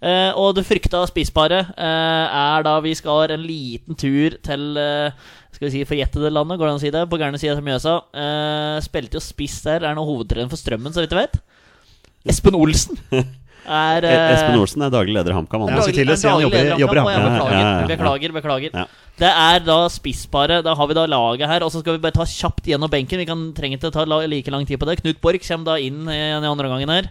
[0.04, 5.16] Uh, og det frykta spissparet uh, er da vi skal en liten tur til uh,
[5.56, 7.06] Skal vi si forjettede landet, går det an å si det?
[7.08, 7.94] På gærne sida av Mjøsa.
[8.12, 11.40] Uh, spilte jo spiss der, er nå hovedtrener for Strømmen, så vidt jeg vet.
[12.34, 13.00] Espen Olsen
[13.66, 15.68] er E- eh, Espen Olsen er daglig leder i HamKam.
[15.70, 17.32] Ja, si daglig jobber- leder jobber i Hamkam, og.
[17.40, 18.32] Beklager, Ja, ja, beklager.
[18.34, 18.72] beklager.
[18.74, 18.86] Ja.
[19.18, 20.64] Det er da spissparet.
[20.64, 21.64] Da har vi da laget her.
[21.64, 23.18] Og så skal vi bare ta kjapt gjennom benken.
[23.18, 25.02] Vi kan trenge til å ta like lang tid på det.
[25.02, 27.10] Knut Borch kommer da inn i i andre gangen her.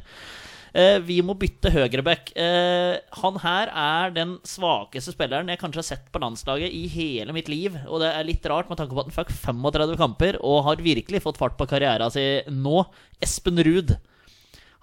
[0.74, 2.32] Eh, vi må bytte høyreback.
[2.34, 7.32] Eh, han her er den svakeste spilleren jeg kanskje har sett på landslaget i hele
[7.32, 7.76] mitt liv.
[7.88, 10.76] Og det er litt rart med tanke på at han fikk 35 kamper og har
[10.76, 12.86] virkelig fått fart på karrieren sin nå.
[13.20, 13.98] Espen Ruud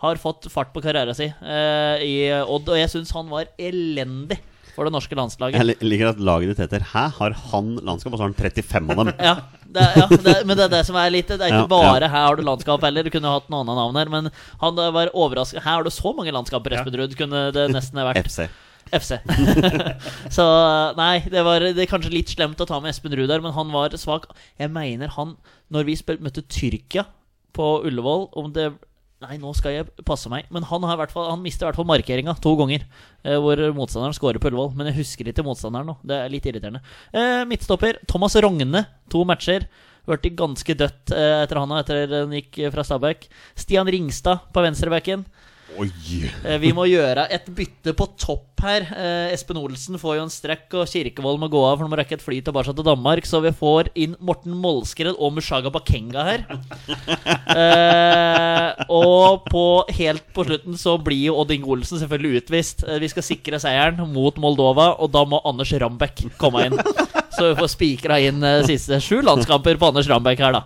[0.03, 4.37] har fått fart på karrieren sin eh, i Odd, og jeg syns han var elendig
[4.75, 5.57] for det norske landslaget.
[5.59, 8.13] Jeg liker at laget ditt heter Hæ, har han landskap?
[8.13, 9.09] Og så har han 35 av dem.
[9.27, 9.33] Ja,
[9.67, 11.65] det, er- ja det, er- men det er det som er litt Det er ikke
[11.65, 12.11] Ja, bare ja.
[12.13, 13.03] her har du landskap heller.
[13.03, 14.11] Du kunne hatt noen andre navn her.
[14.13, 14.29] Men
[14.63, 17.17] han var overrasket Her har du så mange landskaper, Espen Ruud.
[17.19, 18.47] Kunne det nesten vært FC.
[18.95, 19.19] FC.
[20.37, 20.45] så
[20.97, 23.53] nei, det var det er kanskje litt slemt å ta med Espen Ruud der, men
[23.57, 24.29] han var svak.
[24.61, 25.35] Jeg mener han
[25.69, 27.03] Når vi spil, møtte Tyrkia
[27.53, 28.71] på Ullevål om det
[29.19, 30.45] Nei, nå skal jeg passe meg.
[30.53, 32.85] Men han, har i hvert fall, han mister i hvert fall markeringa to ganger.
[33.27, 34.71] Eh, hvor motstanderen scorer på Ullevål.
[34.79, 35.97] Men jeg husker ikke motstanderen nå.
[36.07, 36.79] Det er litt irriterende.
[37.11, 38.85] Eh, midtstopper Thomas Rogne.
[39.11, 39.67] To matcher.
[40.07, 43.27] Hørte ganske dødt eh, etter han etter han gikk fra Stabæk.
[43.59, 45.27] Stian Ringstad på venstrebacken.
[46.43, 48.83] Eh, Vi må gjøre et bytte på topp her.
[48.91, 51.99] Eh, Espen Olsen får jo en strekk, og Kirkevold må gå av, for han må
[52.01, 53.27] rekke et fly tilbake til Danmark.
[53.29, 56.43] Så vi får inn Morten Molskred og Mushaga Bakenga her.
[57.49, 59.63] Eh, og på,
[59.97, 62.83] helt på slutten så blir jo Odd Inge Olsen selvfølgelig utvist.
[62.87, 66.77] Eh, vi skal sikre seieren mot Moldova, og da må Anders Rambekk komme inn.
[67.35, 70.65] Så vi får spikra inn siste sju landskamper på Anders Rambekk her, da.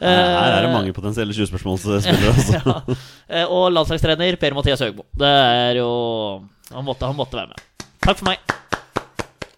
[0.00, 2.32] Her er det mange potensielle 20-spørsmålsspillere.
[2.34, 2.58] Altså.
[2.66, 2.96] ja.
[3.28, 5.06] Eh, Og landslagstrener Per-Mathias Høgmo.
[5.16, 5.88] Det er jo
[6.74, 7.88] han måtte, han måtte være med.
[8.04, 8.40] Takk for meg.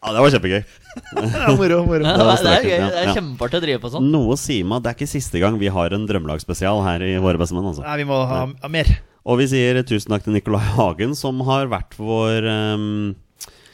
[0.07, 0.61] Ja, det var kjempegøy.
[1.59, 2.05] Moro, moro.
[2.05, 2.77] Ja, det var det, er gøy.
[2.93, 4.07] Det er kjempeartig å drive på sånn.
[4.13, 7.15] Noe sier meg at det er ikke siste gang vi har en drømmelagsspesial her i
[7.23, 7.67] Våre bestemenn.
[7.73, 7.83] Altså.
[7.85, 8.93] Nei, vi må ha, ha mer.
[9.27, 12.85] Og vi sier tusen takk til Nicolai Hagen, som har vært vår um,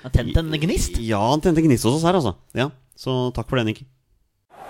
[0.07, 0.97] Han Tent en gnist.
[1.05, 2.33] Ja, han tente gnist hos oss her, altså.
[2.57, 3.85] Ja, Så takk for det, Nikki.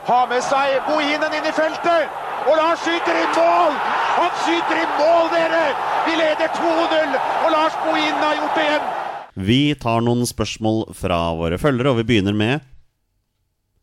[0.07, 2.11] Har med seg Bohinen inn i feltet.
[2.43, 3.77] Og Lars skyter i mål!
[4.17, 5.63] Han skyter i mål, dere!
[6.09, 8.89] Vi leder 2-0, og Lars Bohinen har gjort det igjen.
[9.47, 12.67] Vi tar noen spørsmål fra våre følgere, og vi begynner med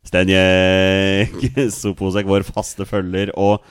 [0.05, 1.39] Stenjek
[1.79, 3.31] Soposek, vår faste følger.
[3.39, 3.63] Og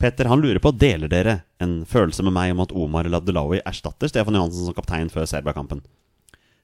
[0.00, 4.08] Petter han lurer på Deler dere en følelse med meg om at Omar Labdelawi erstatter
[4.08, 5.84] Stefan Johansen som kaptein før Serbia-kampen.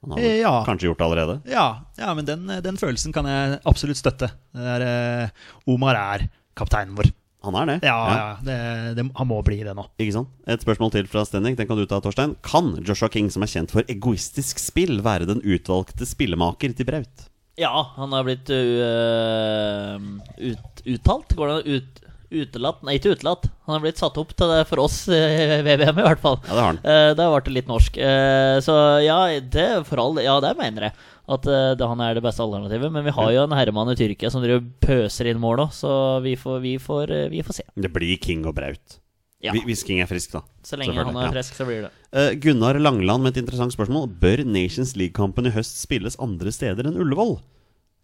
[0.07, 0.55] Han har Eh, Ja.
[0.65, 1.37] kanskje gjort det allerede?
[1.51, 1.67] Ja,
[1.99, 4.31] ja men den, den følelsen kan jeg absolutt støtte.
[4.55, 5.29] Det er, eh,
[5.67, 7.11] Omar er kapteinen vår.
[7.47, 7.75] Han er det?
[7.87, 8.29] Ja, ja.
[8.43, 8.55] Det,
[8.97, 9.85] det, han må bli det nå.
[10.03, 10.31] Ikke sant?
[10.51, 11.55] Et spørsmål til fra Stenning.
[11.59, 12.33] Den kan du ta, Torstein.
[12.43, 17.27] Kan Joshua King, som er kjent for egoistisk spill, være den utvalgte spillemaker til Braut?
[17.59, 19.97] Ja, han har blitt uh,
[20.43, 21.37] ut, uttalt.
[21.39, 22.01] Går det ut,
[22.31, 22.83] utelatt?
[22.87, 23.49] Nei, ikke utelatt.
[23.67, 25.21] Han har blitt satt opp til det for oss i
[25.67, 26.39] VBM, i hvert fall.
[26.47, 26.81] Ja, det har han.
[26.87, 27.99] Uh, har ble litt norsk.
[27.99, 30.97] Eh, så ja, det for all Ja, det mener jeg.
[31.27, 32.93] At eh, det, han er det beste alternativet.
[32.95, 35.91] Men vi har jo en herremann i Tyrkia som driver pøser inn mål òg, så
[36.25, 37.67] vi får, vi, får, eh, vi får se.
[37.75, 39.01] Det blir King og Braut.
[39.45, 39.53] Ja.
[39.67, 40.43] Hvis King er frisk, da.
[40.65, 41.91] Så lenge han er frisk, så blir det.
[42.17, 44.09] Eh, Gunnar Langland med et interessant spørsmål.
[44.23, 47.37] Bør Nations League-kampen i høst spilles andre steder enn Ullevål?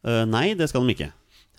[0.07, 1.13] Eh, nei, det skal de ikke.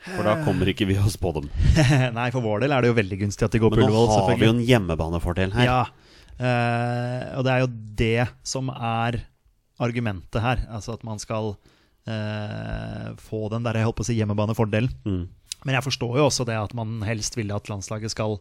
[0.03, 1.49] For da kommer ikke vi oss på dem.
[2.17, 4.07] Nei, for vår del er det jo veldig gunstig at de går på Men nå
[4.11, 5.69] har vi jo en hjemmebanefordel her.
[5.69, 5.83] Ja,
[6.39, 7.69] uh, og det er jo
[8.03, 9.21] det som er
[9.83, 10.65] argumentet her.
[10.71, 14.91] Altså at man skal uh, få den der jeg holdt på å si hjemmebanefordelen.
[15.07, 15.23] Mm.
[15.63, 18.35] Men jeg forstår jo også det at man helst vil at landslaget skal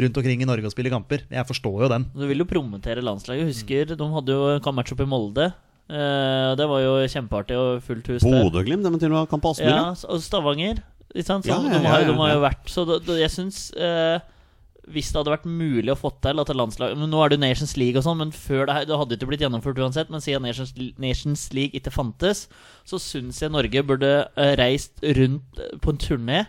[0.00, 1.26] rundt omkring i Norge og spille kamper.
[1.28, 2.08] Jeg forstår jo den.
[2.16, 3.50] Du vil jo promotere landslaget.
[3.50, 5.50] Husker de hadde jo en match opp i Molde.
[5.92, 8.24] Eh, det var jo kjempeartig og fullt hus.
[8.24, 9.68] Bodø-Glimt, det må til og med kamp på Aspmyr.
[9.68, 10.08] Ja, Ja.
[10.08, 10.80] og Stavanger.
[11.14, 11.44] Ikke sant?
[11.44, 14.18] Så Ja, ja, de, har, de har jo vært Så de, de, jeg syns eh,
[14.92, 17.76] Hvis det hadde vært mulig å få til at landslag Men Nå er det Nations
[17.76, 20.08] League og sånn, men før det, her- det hadde ikke blitt gjennomført uansett.
[20.10, 22.46] Men siden Nations, Nations League ikke fantes,
[22.88, 26.40] så syns jeg Norge burde eh, reist rundt eh, på en turné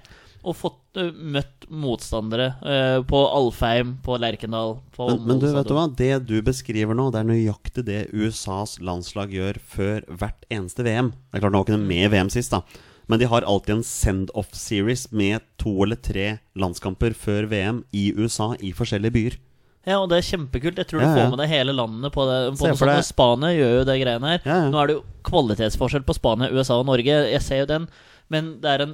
[0.44, 5.70] og fått eh, møtt motstandere eh, på Alfheim, på Lerkendal på Men, men du, vet
[5.70, 5.86] du hva?
[6.02, 11.14] Det du beskriver nå, det er nøyaktig det USAs landslag gjør før hvert eneste VM.
[11.30, 12.64] Det er klart Nå var ikke det med VM sist, da.
[13.12, 18.54] Men de har alltid en send-off-series med to eller tre landskamper før VM i USA
[18.60, 19.36] i forskjellige byer.
[19.84, 20.78] Ja, og det er kjempekult.
[20.80, 21.26] Jeg tror du Ja, ja.
[21.26, 22.38] får med deg hele landet på det.
[22.56, 23.04] På noe sånt.
[23.10, 24.42] Spania gjør jo det greiene her.
[24.48, 24.62] Ja.
[24.72, 27.18] Nå er det jo kvalitetsforskjell på Spania, USA og Norge.
[27.34, 27.88] Jeg ser jo den.
[28.32, 28.94] Men det, en,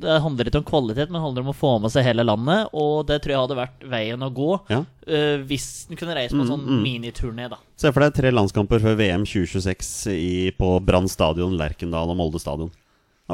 [0.00, 2.72] det handler ikke om kvalitet, men det handler om å få med seg hele landet.
[2.72, 6.40] Og det tror jeg hadde vært veien å gå eh, hvis en kunne reise på
[6.40, 7.60] en sånn miniturné, da.
[7.76, 12.40] Se for deg tre landskamper før VM 2026 i, på Brann stadion, Lerkendal og Molde
[12.40, 12.72] stadion.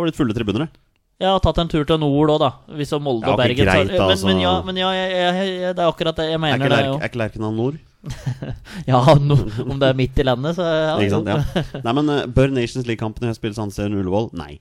[0.01, 0.80] Det har blitt fulle tribuner, det.
[1.20, 2.48] Jeg har tatt en tur til nord òg, da.
[2.78, 3.59] Hvis er Molde og Bergen.
[3.68, 4.26] greit, så, men, altså.
[4.30, 6.57] men ja, men ja jeg, jeg, jeg, det er akkurat det jeg Er mener.
[6.57, 7.76] ikke, det Lerk, er ikke Lerkendal nord?
[8.88, 9.36] Ja, no,
[9.66, 10.94] om det er midt i landet, så ja.
[10.96, 11.28] Ikke sant?
[11.28, 11.64] Ja.
[11.84, 14.30] Nei, men uh, Bør Nations League-kampen i høst spilles andre steder enn Ullevål?
[14.40, 14.55] Nei.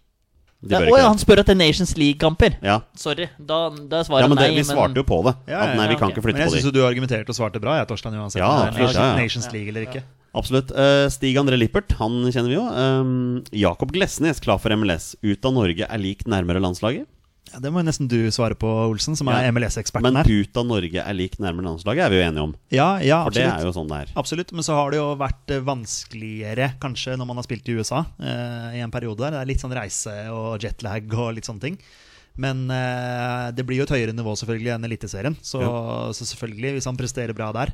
[0.60, 1.08] De Ja, bør å, ja, det.
[1.14, 2.58] han spør etter Nations League-kamper.
[2.68, 2.82] Ja.
[3.00, 3.30] Sorry.
[3.40, 4.60] Da, da er svaret ja, men det, nei.
[4.60, 5.38] vi svarte jo på det.
[5.48, 6.74] Ja, At nei, vi kan ikke Men flytte jeg på syns de.
[6.76, 8.44] du argumenterte og svarte bra, jeg, Torstein uansett.
[8.44, 9.22] Ja, om er absolutt, ja, ja.
[9.24, 10.04] Nations League eller ikke.
[10.38, 10.72] Absolutt.
[10.72, 12.66] Eh, Stig André Lippert, han kjenner vi jo.
[12.70, 13.14] Um,
[13.56, 15.16] Jakob Glesnes, klar for MLS.
[15.26, 17.08] Ut av Norge er lik nærmere landslaget.
[17.50, 19.52] Ja, det må jo nesten du svare på, Olsen, som er Ja.
[19.52, 20.28] MLS-eksperten her.
[20.28, 22.52] Men ut av Norge er lik nærmere landslaget, er vi jo enige om.
[22.70, 24.12] Ja, ja, For det er jo sånn det er.
[24.22, 27.78] Absolutt, men så har det jo vært eh, vanskeligere kanskje når man har spilt i
[27.80, 29.32] USA eh, i en periode der.
[29.34, 31.80] Det er litt sånn reise og jetlag og litt sånne ting.
[32.38, 35.40] Men eh, det blir jo et høyere nivå selvfølgelig enn Eliteserien.
[35.42, 35.60] Så,
[36.14, 37.74] så selvfølgelig, hvis han presterer bra der.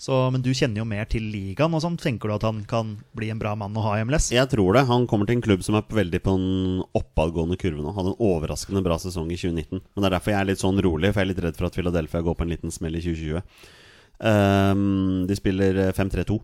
[0.00, 1.96] Så, men du kjenner jo mer til ligaen og sånn.
[2.00, 4.32] Tenker du at han kan bli en bra mann å ha i MLS?
[4.34, 4.84] Jeg tror det.
[4.90, 7.94] Han kommer til en klubb som er veldig på en oppadgående kurve nå.
[7.94, 9.80] Hadde en overraskende bra sesong i 2019.
[9.80, 11.70] Men det er derfor jeg er litt sånn rolig, for jeg er litt redd for
[11.70, 13.70] at Philadelphia går på en liten smell i 2020.
[14.24, 16.36] Um, de spiller eh, 5-3-2,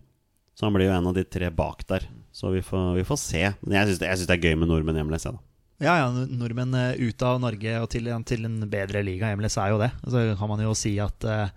[0.59, 2.07] så han blir jo en av de tre bak der.
[2.35, 3.45] Så vi får, vi får se.
[3.61, 5.27] Men jeg syns det, det er gøy med nordmenn i MLS.
[5.27, 5.47] Jeg, da.
[5.81, 9.31] Ja, ja, nordmenn eh, ut av Norge og til, til en bedre liga.
[9.37, 9.89] MLS er jo det.
[10.05, 11.49] Så kan man jo si at eh,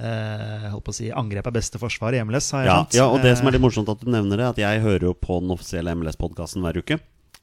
[0.00, 2.94] eh, holdt på å si angrep er beste forsvar i MLS, har jeg Ja, skjønt.
[2.94, 5.00] ja, og det som er Eh, litt morsomt at du nevner det, at jeg hører
[5.10, 6.98] jo på den offisielle MLS-podkasten hver uke.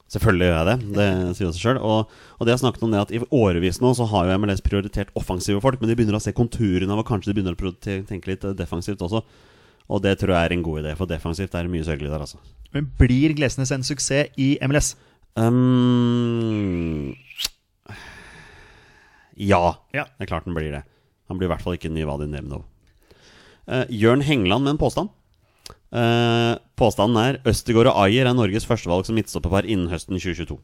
[0.08, 1.78] Selvfølgelig gjør jeg det, det sier seg sjøl.
[1.82, 4.60] Og, og det jeg snakket om det at i årevis nå så har jo MLS
[4.62, 7.72] prioritert offensive folk, men de begynner å se konturene av og kanskje de begynner å
[8.06, 9.24] tenke litt eh, defensivt også.
[9.90, 12.22] Og det tror jeg er en god idé, for defensivt er det mye sørgelig der,
[12.22, 12.38] altså.
[12.74, 14.94] Men blir Glesnes en suksess i MLS?
[15.36, 17.14] Um,
[19.36, 20.04] ja, Ja.
[20.18, 20.82] det er klart den blir det.
[21.30, 22.64] Han blir i hvert fall ikke Vadim Nemnov.
[23.66, 25.10] Uh, Jørn Hengeland med en påstand.
[25.90, 30.58] Uh, påstanden er Østegård og Ayer er Norges førstevalg som midtstopperpar innen høsten 2022.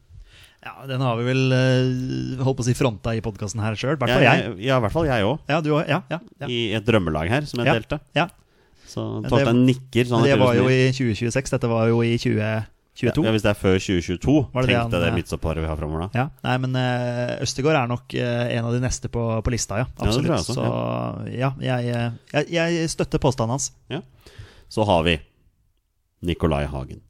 [0.63, 3.97] Ja, Den har vi vel uh, holdt på å si fronta i podkasten her sjøl.
[4.07, 4.53] Ja, jeg.
[4.63, 5.43] ja, i hvert fall jeg òg.
[5.51, 5.59] Ja.
[5.59, 6.47] Ja, ja, ja.
[6.47, 7.99] I et drømmelag her, som jeg delte.
[8.15, 8.29] ja.
[8.93, 10.05] Så Torstein nikker.
[10.05, 11.53] Det var jo i 2026.
[11.55, 12.13] Dette var jo i
[12.93, 13.25] 2022.
[13.25, 15.63] ja, Hvis det er før 2022, Var det det tenk deg det, det eh, midtstopparet
[15.63, 16.09] vi har framover da.
[16.13, 19.79] Ja, nei, men uh, Østegård er nok eh, en av de neste på, på lista,
[19.81, 19.87] ja.
[19.89, 20.29] Ja, Absolutt.
[20.29, 20.67] Ja, også, så
[21.33, 23.71] ja, jeg, eh, jeg, jeg støtter påstanden hans.
[24.73, 25.17] Så har vi
[26.23, 27.01] Nicolai Hagen.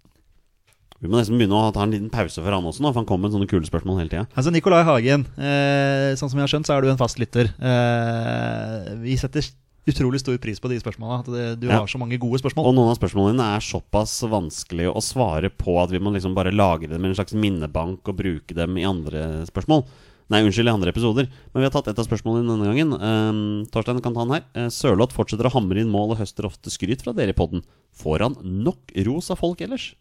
[1.03, 3.07] Vi må nesten begynne å ta en liten pause for han også, nå, for han
[3.07, 4.23] kommer med sånne kule spørsmål hele tida.
[4.39, 7.51] Altså, Nicolai Hagen, eh, sånn som jeg har skjønt, så er du en fast lytter.
[7.59, 9.43] Eh, vi setter
[9.89, 10.77] utrolig stor pris på de.
[10.79, 11.79] At det, du Ja.
[11.79, 12.65] har så mange gode spørsmål.
[12.67, 16.35] Og noen av spørsmålene dine er såpass vanskelig å svare på at vi må liksom
[16.35, 19.83] bare lagre dem i en slags minnebank og bruke dem i andre spørsmål.
[20.31, 21.27] Nei, unnskyld, i andre episoder.
[21.53, 22.93] Men vi har tatt et av spørsmålene denne gangen.
[22.95, 24.45] Um, Torstein kan ta den her.
[24.55, 27.61] Uh, Sørloth fortsetter å hamre inn mål og høster ofte skryt fra dere i podden.
[27.93, 29.93] Får han nok ros av folk ellers?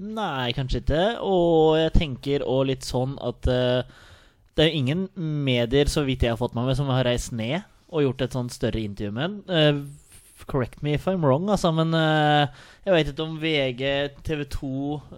[0.00, 1.04] Nei, kanskje ikke.
[1.20, 3.82] Og jeg tenker òg litt sånn at uh,
[4.56, 7.60] det er ingen medier, så vidt jeg har fått meg med, som har reist ned
[7.92, 9.42] og gjort et sånt større intervju med den.
[9.52, 12.48] Uh, correct me if I'm wrong, altså, men uh,
[12.86, 13.82] jeg vet ikke om VG,
[14.26, 14.70] TV 2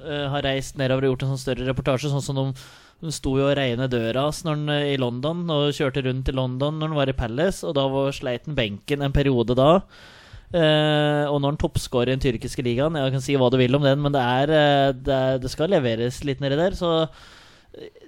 [0.04, 2.64] eh, har reist nedover og gjort en sånn større reportasje, sånn som de,
[3.04, 6.92] hun sto jo og regnet døra hans i London og kjørte rundt i London når
[6.92, 9.70] han var i Palace, og da var, sleit han benken en periode da.
[10.54, 13.74] Eh, og når han toppscorer i den tyrkiske ligaen Jeg kan si hva du vil
[13.74, 16.76] om den, men det, er, det, det skal leveres litt nedi der.
[16.78, 16.92] Så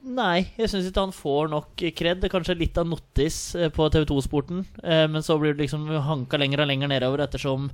[0.07, 2.25] nei, jeg syns ikke han får nok kred.
[2.31, 6.63] Kanskje litt av notis eh, på TV2-sporten, eh, men så blir det liksom hanka lenger
[6.63, 7.71] og lenger nedover ettersom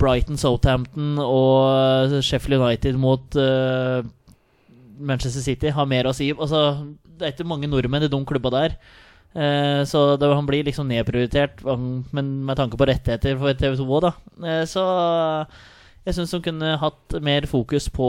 [0.00, 3.38] Brighton, Southampton og eh, Sheffield United mot
[4.94, 6.30] Manchester City har mer å si.
[6.32, 6.86] Altså,
[7.18, 8.78] det er ikke mange nordmenn i de klubba der.
[9.90, 11.64] Så det, han blir liksom nedprioritert,
[12.14, 14.12] men med tanke på rettigheter for TV2 òg, da.
[14.70, 14.84] Så
[16.06, 18.08] jeg syns de kunne hatt mer fokus på,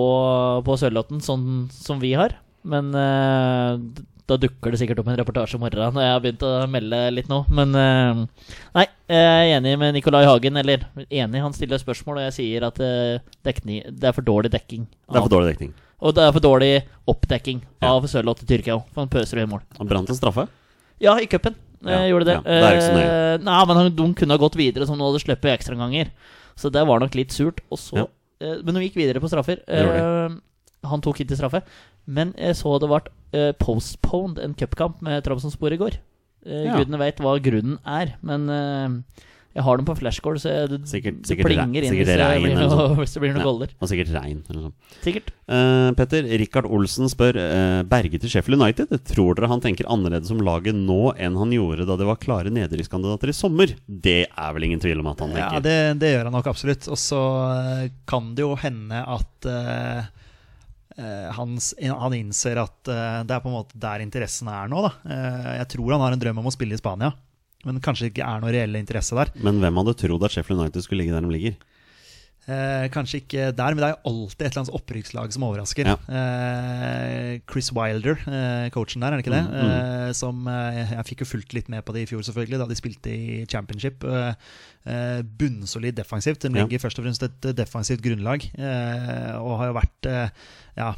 [0.67, 2.37] på Sørlotten, sånn som vi har.
[2.65, 3.77] Men uh,
[4.25, 7.01] da dukker det sikkert opp en reportasje i morgen når jeg har begynt å melde
[7.13, 7.43] litt nå.
[7.53, 8.23] Men uh,
[8.77, 10.57] nei, jeg er enig med Nicolai Hagen.
[10.61, 14.49] Eller enig, han stiller spørsmål, og jeg sier at uh, dekning, det er for dårlig
[14.55, 14.87] dekking.
[15.05, 15.75] Det er for dårlig dekning.
[16.05, 16.71] Og det er for dårlig
[17.09, 17.93] oppdekking Ja.
[17.93, 19.61] av Sørloth i Tyrkia òg, for han pøser i mål.
[19.77, 20.43] Han brant en straffe.
[21.01, 21.55] Ja, i cupen
[21.85, 22.35] Ja, eh, gjorde det.
[22.35, 23.13] ja, det er ikke så nøye.
[23.13, 26.11] Eh, nei, men han, de kunne ha gått videre som nå hadde sluppet ekstraomganger.
[26.59, 27.61] Så det var nok litt surt.
[27.71, 28.07] Og så,
[28.41, 29.61] eh, men de gikk videre på straffer.
[29.67, 30.35] Eh,
[30.85, 31.63] han tok ikke straffe.
[32.07, 33.01] Men jeg så det ble
[33.33, 35.97] eh, postponed en cupkamp med Trabzonspor i går.
[36.45, 36.75] Eh, Ja.
[36.77, 39.23] Gudene vet hva grunnen er, men eh,
[39.55, 42.17] jeg har dem på flashcore, så jeg, det, Sikkert- det sikkert plinger inn hvis, det
[42.19, 43.45] regn blir eller noe, noe hvis det blir noen Ja.
[43.47, 43.69] goller.
[43.81, 44.41] Og sikkert regn.
[44.51, 44.73] Eller noe.
[45.01, 45.31] Sikkert.
[45.47, 48.91] Uh, Petter, Rikard Olsen spør uh, Berge til Sheffield United.
[49.07, 52.51] Tror dere han tenker annerledes om laget nå enn han gjorde da det var klare
[52.53, 53.73] nedrykkskandidater i sommer?
[53.87, 55.63] Det er vel ingen tvil om at han Ja, tenker.
[55.65, 56.89] det, det gjør han nok absolutt.
[56.91, 57.23] Og så
[58.11, 60.11] kan det jo hende at eh,
[60.97, 64.81] eh, hans, han innser at eh, det er på en måte der interessen er nå.
[64.87, 64.91] Da.
[65.15, 67.13] Eh, jeg tror han har en drøm om å spille i Spania,
[67.65, 69.33] men kanskje ikke er noe reelle interesse der.
[69.45, 71.57] Men hvem hadde trodd at Sheffield United skulle ligge der de ligger?
[72.45, 75.87] Eh, kanskje ikke der, men det er jo alltid et eller annet opprykkslag som overrasker.
[75.89, 75.95] Ja.
[76.05, 79.43] Eh, Chris Wilder, eh, coachen der, er det ikke det?
[79.49, 79.71] Mm, mm.
[79.71, 82.67] Eh, som eh, Jeg fikk jo fulgt litt med på det i fjor, selvfølgelig, da
[82.69, 84.05] de spilte i championship.
[84.05, 86.45] Eh, bunnsolid defensivt.
[86.45, 86.67] De Ja.
[86.77, 88.45] først og fremst et defensivt grunnlag.
[88.53, 90.31] Eh, og har jo vært
[90.75, 90.89] Ja,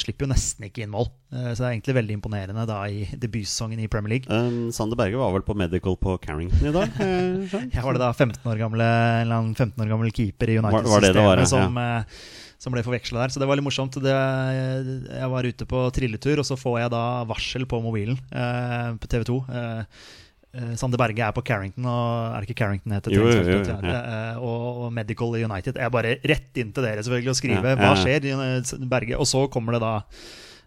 [0.00, 1.10] slipper jo nesten ikke inn mål.
[1.28, 4.32] Eh, så det er egentlig veldig imponerende da i debutsesongen i Premier League.
[4.32, 7.00] Um, Sander Berge var vel på medical på Carrington i dag?
[7.04, 7.56] eh.
[7.74, 10.60] Ja, var det da 15 år gamle, en eller annen 15 år gammel keeper i
[10.62, 11.48] United-systemet ja.
[11.50, 12.22] som, eh,
[12.56, 13.34] som ble forveksla der.
[13.34, 14.00] Så det var litt morsomt.
[14.00, 18.96] Det, jeg var ute på trilletur, og så får jeg da varsel på mobilen eh,
[18.96, 19.38] på TV 2.
[19.60, 20.00] Eh,
[20.80, 23.98] Sander Berge er på Carrington, og er det ikke Carrington heter Jo, jo, jo, ja.
[24.40, 25.76] Og, og Medical United.
[25.76, 28.32] Jeg er bare rett inn til dere selvfølgelig og skriver Ja, hva skjer,
[28.88, 29.20] Berge?
[29.20, 29.98] Og så kommer det da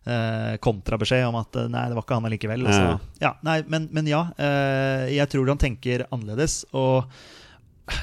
[0.05, 2.65] eh, kontrabeskjed om at eh, nei, det var ikke han allikevel.
[2.67, 2.81] Altså.
[2.87, 2.97] Ja.
[3.27, 6.61] ja, nei, men, men ja, eh, jeg tror han tenker annerledes.
[6.77, 7.05] Og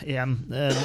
[0.04, 0.84] igjen, eh,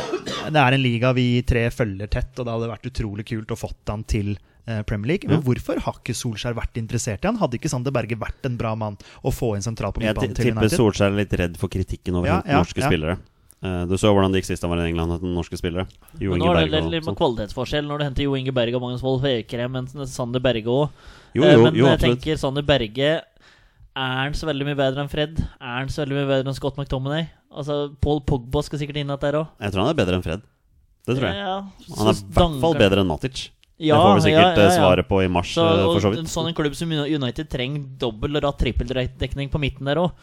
[0.53, 3.57] det er en liga vi tre følger tett, og det hadde vært utrolig kult å
[3.59, 4.33] fått han til
[4.65, 5.27] eh, Premier League.
[5.29, 5.43] Men Ja.
[5.49, 7.37] hvorfor har ikke Solskjær vært interessert i han?
[7.41, 10.47] Hadde ikke Sander Berge vært en bra mann å få inn sentralt på midtbanen ti-
[10.47, 13.17] Jeg tipper Solskjær er litt redd for kritikken over Ja, ja, norske spillere.
[13.63, 15.85] Eh, du så hvordan det gikk sist han var i England, etter norske spillere.
[16.19, 16.67] Jo Inge Berge.
[16.67, 19.23] nå er det litt med kvalitetsforskjell når du henter Jo Inge Berge og Magnus Wolff
[19.23, 20.89] Høyekrem, mens Sander Berge òg.
[21.33, 25.09] Jo, jo, men jo, jeg tenker Sander Berge Er han så veldig mye bedre enn
[25.09, 25.39] Fred?
[25.39, 27.29] Er han så veldig mye bedre enn Scott McTominay?
[27.53, 29.49] Altså, Paul Pogba skal sikkert inn at der òg.
[29.61, 30.45] Jeg tror han er bedre enn Fred.
[31.03, 31.35] Det tror jeg.
[31.37, 31.55] Ja,
[31.97, 33.49] Han er i hvert fall bedre enn Matic.
[33.83, 34.77] Ja, det får vi sikkert ja, ja, eh, ja.
[34.77, 36.31] svaret på i mars, Så, eh, for så en vidt.
[36.31, 40.13] sånn en klubb som United trenger dobbel og trippeldekning på midten der òg.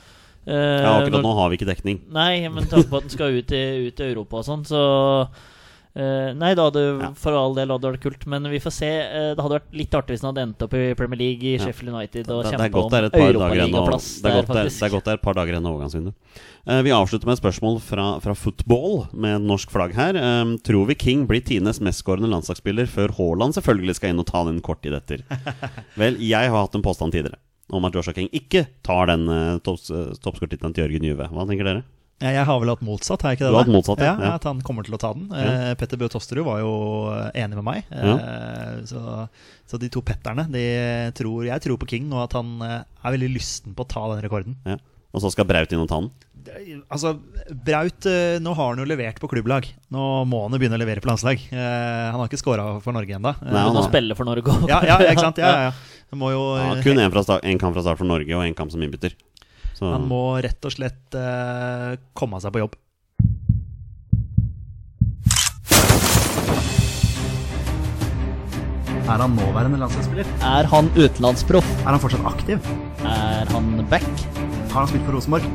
[0.49, 2.01] Ja, akkurat nå har vi ikke dekning.
[2.11, 4.81] Nei, men tanke på at den skal ut i, ut i Europa og sånn, så
[5.29, 7.11] uh, Nei, det hadde Ja.
[7.19, 8.89] for all del hadde vært kult, men vi får se.
[8.89, 11.57] Uh, det hadde vært litt artig hvis han hadde endt opp i Premier League i
[11.59, 11.65] Ja.
[11.67, 13.75] Sheffield United og Det, er kjempa godt om det er et par dager igjen.
[13.75, 14.31] europaligaplass Det det det
[14.89, 16.15] er godt det er et par dager igjen av overgangsvinduet.
[16.67, 20.17] Eh, vi avslutter med et spørsmål fra, fra football med norsk flagg her.
[20.17, 24.45] Um, tror vi King blir tidenes mestskårende landslagsspiller før Haaland selvfølgelig skal inn og ta
[24.45, 25.25] den kort tid etter?
[26.01, 27.41] Vel, jeg har hatt en påstand tidligere
[27.77, 31.31] om at Joshua King ikke tar den uh, toppskårertittelen til Jørgen Juve.
[31.33, 31.87] Hva tenker dere?
[32.21, 33.51] Ja, jeg har vel hatt motsatt, har jeg ikke det?
[33.55, 34.13] Du har hatt motsatt, ja.
[34.13, 34.27] ja.
[34.29, 34.33] Ja.
[34.37, 35.31] At han kommer til å ta den.
[35.33, 35.53] Ja.
[35.71, 36.73] Eh, Petter Bøe Tosterud var jo
[37.33, 37.89] enig med meg.
[37.89, 39.25] Eh, så,
[39.65, 40.65] så de to Petterne de
[41.17, 44.05] tror, Jeg tror på King, og at han eh, er veldig lysten på å ta
[44.13, 44.59] den rekorden.
[44.69, 44.77] Ja.
[45.11, 46.13] Og så skal Braut inn og ta den?
[46.89, 47.15] Altså,
[47.67, 49.67] Braut eh, Nå har han jo levert på klubblag.
[49.93, 51.43] Nå må han jo begynne å levere på landslag.
[51.51, 53.33] Eh, han har ikke scora for Norge ennå.
[53.45, 54.69] Nei, han må spille for Norge òg.
[54.71, 55.41] ja, ja, ikke sant?
[55.45, 55.73] Ja, ja,
[56.11, 58.73] Det må jo, Ja, kun én en kamp fra start for Norge og én kamp
[58.73, 59.15] som innbytter.
[59.79, 62.75] Så han må rett og slett uh, komme seg på jobb.
[69.11, 70.27] Er han nåværende landslagsspiller?
[70.47, 71.71] Er han utenlandsproff?
[71.83, 72.69] Er han fortsatt aktiv?
[73.07, 74.07] Er han back?
[74.71, 75.47] Har han spilt for Rosenborg?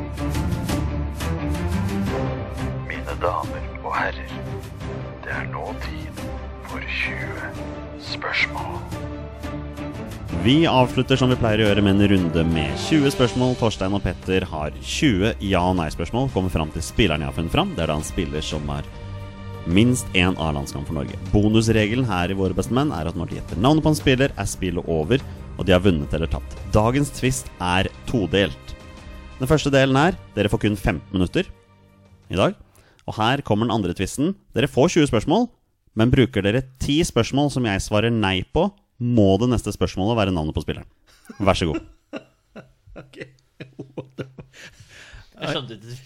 [2.89, 4.35] Mine damer og herrer,
[5.23, 6.23] det er nå tid
[6.67, 9.14] for 20 spørsmål.
[10.45, 13.55] Vi avslutter som vi pleier å gjøre med en runde med 20 spørsmål.
[13.57, 16.27] Torstein og Petter har 20 ja- og nei-spørsmål.
[16.35, 17.71] Kommer fram til spilleren jeg har funnet fram.
[17.73, 18.85] Det er da en spiller som har
[19.65, 21.17] minst én A-landskamp for Norge.
[21.33, 24.45] Bonusregelen her i Våre bestemenn er at når de gjetter navnet på en spiller, er
[24.45, 25.25] spillet over,
[25.57, 26.53] og de har vunnet eller tapt.
[26.69, 28.77] Dagens twist er todelt.
[29.41, 31.49] Den første delen er dere får kun 15 minutter
[32.29, 32.53] i dag.
[33.09, 34.35] Og her kommer den andre tvisten.
[34.53, 35.49] Dere får 20 spørsmål,
[35.97, 38.69] men bruker dere 10 spørsmål som jeg svarer nei på,
[38.99, 40.87] må det neste spørsmålet være navnet på spilleren.
[41.39, 41.81] Vær så god.
[45.35, 45.63] Jeg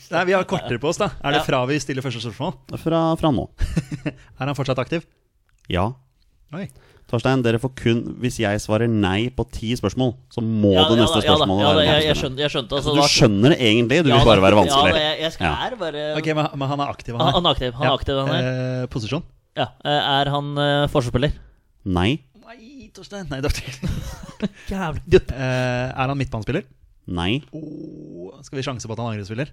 [0.09, 1.11] Nei, Vi har kortere på oss, da.
[1.21, 2.55] Er det fra vi stiller første spørsmål?
[2.81, 3.45] Fra, fra nå.
[4.39, 5.03] Er han fortsatt aktiv?
[5.69, 5.91] Ja.
[6.55, 6.65] Oi.
[7.09, 10.97] Torstein, dere får kun Hvis jeg svarer nei på ti spørsmål, så må Ja, det
[10.97, 13.53] ja neste spørsmål ja spørsmålet ja være jeg, jeg, skjønte, jeg skjønte altså, Du skjønner
[13.53, 14.91] det egentlig, du Ja vil bare være vanskelig.
[14.93, 15.69] Ja, jeg, jeg skal Ja.
[15.81, 17.49] bare Ok, men, men han er aktiv, han, han han er.
[17.49, 18.49] er aktiv, han er aktiv, han er.
[18.49, 19.25] Eh, posisjon?
[19.57, 19.67] Ja.
[19.85, 21.33] eh, Er han uh, forsvarsspiller?
[21.89, 22.09] Nei.
[22.89, 23.27] Nei, Torstein.
[23.29, 24.49] Nei, det var.
[24.73, 25.31] Jævlig dupp.
[25.39, 26.65] Eh, er han midtbanespiller?
[27.09, 27.41] Nei.
[27.55, 29.51] Oh, skal vi sjanse på at han er angrepsspiller?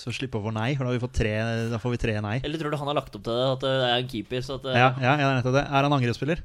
[0.00, 1.32] Så slippe over nei, for da, har vi fått tre,
[1.68, 2.38] da får vi tre nei.
[2.40, 3.48] Eller tror du han har lagt opp til det?
[3.52, 4.44] At det er en keeper?
[4.46, 5.64] Så at, eh, Ja, ja, ja, det er nettopp det.
[5.68, 6.40] Er han angrepsspiller?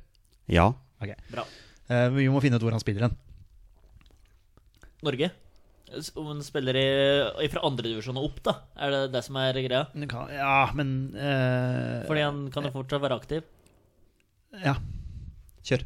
[0.52, 0.66] Ja.
[1.00, 1.14] Ok.
[1.32, 1.46] Bra.
[1.88, 3.16] Eh, vi må finne ut hvor han spiller hen.
[5.08, 5.30] Norge?
[6.20, 8.58] Om han spiller i, fra andredivisjon og opp, da?
[8.84, 9.86] Er det det som er greia?
[10.12, 13.46] Kan- Ja, men eh, Fordi han kan jo fortsatt være aktiv.
[14.54, 14.76] Ja.
[15.68, 15.84] Kjør.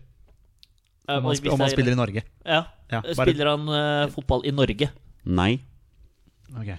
[1.09, 2.23] Eh, Om han, om han er- spiller i Norge.
[2.45, 2.61] Ja.
[2.91, 4.91] Ja, bare- Spiller han uh, fotball i Norge?
[5.25, 5.61] Nei.
[6.55, 6.71] Ok.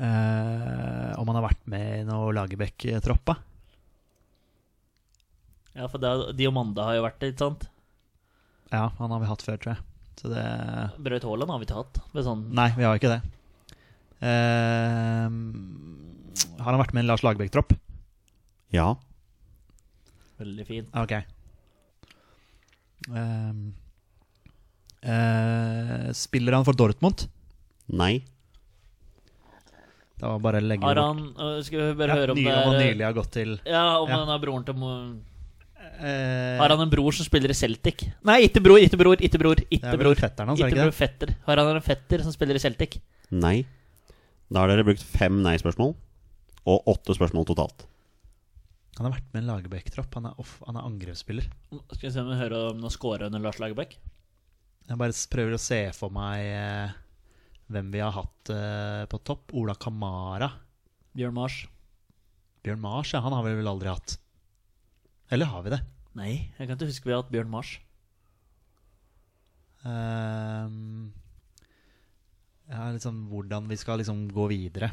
[0.00, 3.36] Uh, om han har vært med i noe Lagerbäck-troppa?
[5.74, 6.32] Ja, for det, er-
[6.84, 7.68] har jo vært det, ikke sant?
[8.72, 9.84] Ja, han har vi hatt før, tror jeg.
[10.16, 10.42] Så det
[11.02, 12.00] Braut Haaland har vi ikke hatt.
[12.14, 13.22] Med sånn Nei, vi har ikke det.
[14.22, 15.28] Uh,
[16.62, 17.74] har han vært med i en Lars Lagerbäck-tropp?
[18.72, 18.94] Ja.
[20.42, 20.90] Veldig fin.
[20.98, 21.14] Ok.
[23.10, 23.72] Um,
[25.02, 27.26] uh, spiller han for Dortmund?
[27.90, 28.20] Nei.
[30.22, 32.46] Det var bare å legge Har han øh, Skal vi bare Ja, høre om det
[32.46, 34.20] om han er nylig har gått til Ja, om Ja.
[34.20, 34.84] han er broren til
[35.98, 38.04] eh, Har han en bror som spiller i Celtic?
[38.22, 39.64] Nei, ikke bror, ikke bror, ikke bror.
[39.66, 40.14] Ikke bror.
[40.14, 41.34] fetteren er ikke bror, fetter.
[41.48, 43.00] Har han en fetter som spiller i Celtic?
[43.34, 43.56] Nei.
[44.52, 45.94] Da har dere brukt fem nei-spørsmål,
[46.70, 47.86] og åtte spørsmål totalt.
[48.98, 50.14] Han har vært med i en Lagerbäck-tropp.
[50.18, 51.46] Han, er off- han er angrepsspiller.
[51.94, 53.96] Skal vi se om vi hører om noen scorer under Lars Lagerbäck?
[54.88, 56.92] Jeg bare prøver å se for meg eh,
[57.72, 59.54] hvem vi har hatt eh, på topp.
[59.56, 60.50] Ola Kamara.
[61.16, 61.62] Bjørn Mars?
[62.66, 64.18] Bjørn Mars, ja, han har vi vel aldri hatt.
[65.32, 65.80] Eller har vi det?
[66.18, 67.72] Nei, jeg kan ikke huske vi har hatt Bjørn Mars.
[69.82, 71.08] Um,
[72.68, 74.92] ja, liksom, hvordan vi skal liksom gå videre.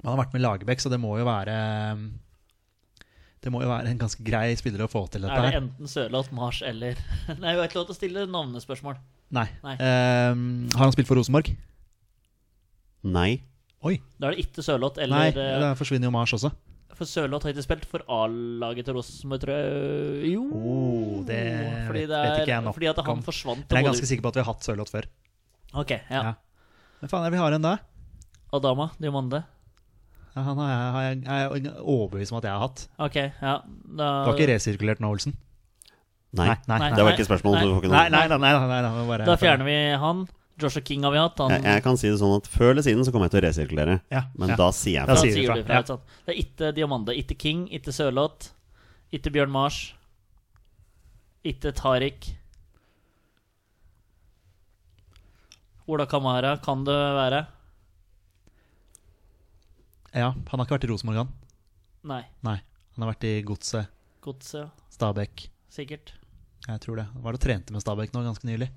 [0.00, 1.54] Han har vært med Lagerbäck, så det må jo være
[3.42, 5.48] Det må jo være en ganske grei spiller å få til dette her.
[5.48, 6.94] Er det enten Sørloth, Mars eller
[7.42, 9.00] Nei, vi har ikke lov til å stille navnespørsmål.
[9.34, 9.48] Nei.
[9.64, 9.74] Nei.
[9.82, 10.44] Um,
[10.76, 11.50] har han spilt for Rosenborg?
[13.02, 13.30] Nei.
[13.82, 13.96] Oi.
[14.22, 16.52] Da er det ikke Sørloth eller Nei, da forsvinner jo Mars også.
[16.94, 20.28] For Sørloth har ikke spilt for A-laget til Rosenborg, tror jeg.
[20.36, 20.42] Jo.
[20.54, 21.40] Oh, det
[21.88, 23.22] fordi, vet- er, vet ikke jeg nok fordi at han om.
[23.26, 23.64] forsvant.
[23.66, 25.08] Men jeg er ganske sikker på at vi har hatt Sørloth før.
[25.82, 26.22] Ok, ja.
[26.30, 26.34] Ja.
[27.02, 27.74] Men faen er det vi har en da?
[28.54, 29.42] Adama Diomande.
[30.34, 32.84] Han har jeg, har jeg, er overbevist om at jeg har hatt.
[33.04, 33.56] Ok, ja.
[33.62, 35.34] Da, Du har ikke resirkulert nå, Olsen?
[36.32, 36.54] Nei.
[36.64, 36.92] nei, Nei.
[36.96, 37.58] Det var ikke spørsmål.
[37.60, 40.22] så ikke Nei, nei, nei, nei, nei, nei, nei bare, da fjerner vi han.
[40.62, 41.40] Joshua King har vi hatt.
[41.42, 43.42] Han, Jeg, jeg kan si det sånn at Før eller siden så kommer jeg til
[43.42, 43.96] å resirkulere.
[44.12, 44.58] Ja, Men ja.
[44.60, 45.16] da sier jeg fra.
[45.16, 45.80] Da sier fra, fra.
[45.88, 46.18] sant?
[46.24, 48.52] Det er ikke Diamande, ikke King, ikke Sørloth,
[49.12, 49.80] ikke Bjørn Mars,
[51.44, 52.30] ikke Tariq.
[55.92, 57.42] Ola Kamara kan det være?
[60.14, 61.30] Ja, han har ikke vært i Rosenborg, han.
[62.04, 62.22] Nei.
[62.44, 62.58] Nei.
[62.96, 63.88] Han har vært i Godset,
[64.24, 65.46] Godset, Stabæk.
[65.72, 66.12] sikkert.
[66.68, 67.06] Jeg tror det.
[67.24, 68.68] Var det trente med Stabæk nå ganske nylig?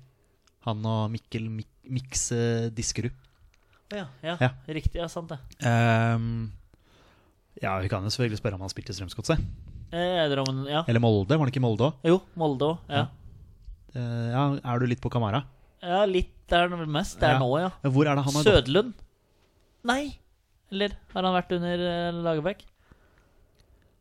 [0.66, 3.12] Han og Mikkel Mik Mikse Diskerud.
[3.94, 4.48] Ja, ja, Ja.
[4.66, 4.96] riktig.
[4.98, 5.38] Ja, sant det.
[5.62, 6.50] Um,
[7.62, 9.38] ja, vi kan jo selvfølgelig spørre om han spilte i Strømsgodset.
[9.92, 10.82] Eh, ja.
[10.88, 11.94] Eller Molde, var det ikke Molde òg?
[12.02, 12.78] Jo, Molde òg.
[12.90, 13.06] Ja.
[13.94, 15.44] ja, er du litt på Kamara?
[15.82, 17.20] ja, litt der det mest.
[17.20, 17.38] Der Ja.
[17.38, 17.70] nå, ja.
[17.84, 18.66] Ja, Hvor er det han har gått?
[18.66, 18.94] Sødlund?
[19.84, 20.18] Nei.
[20.74, 22.64] Eller har han vært under uh, Lagerbäck?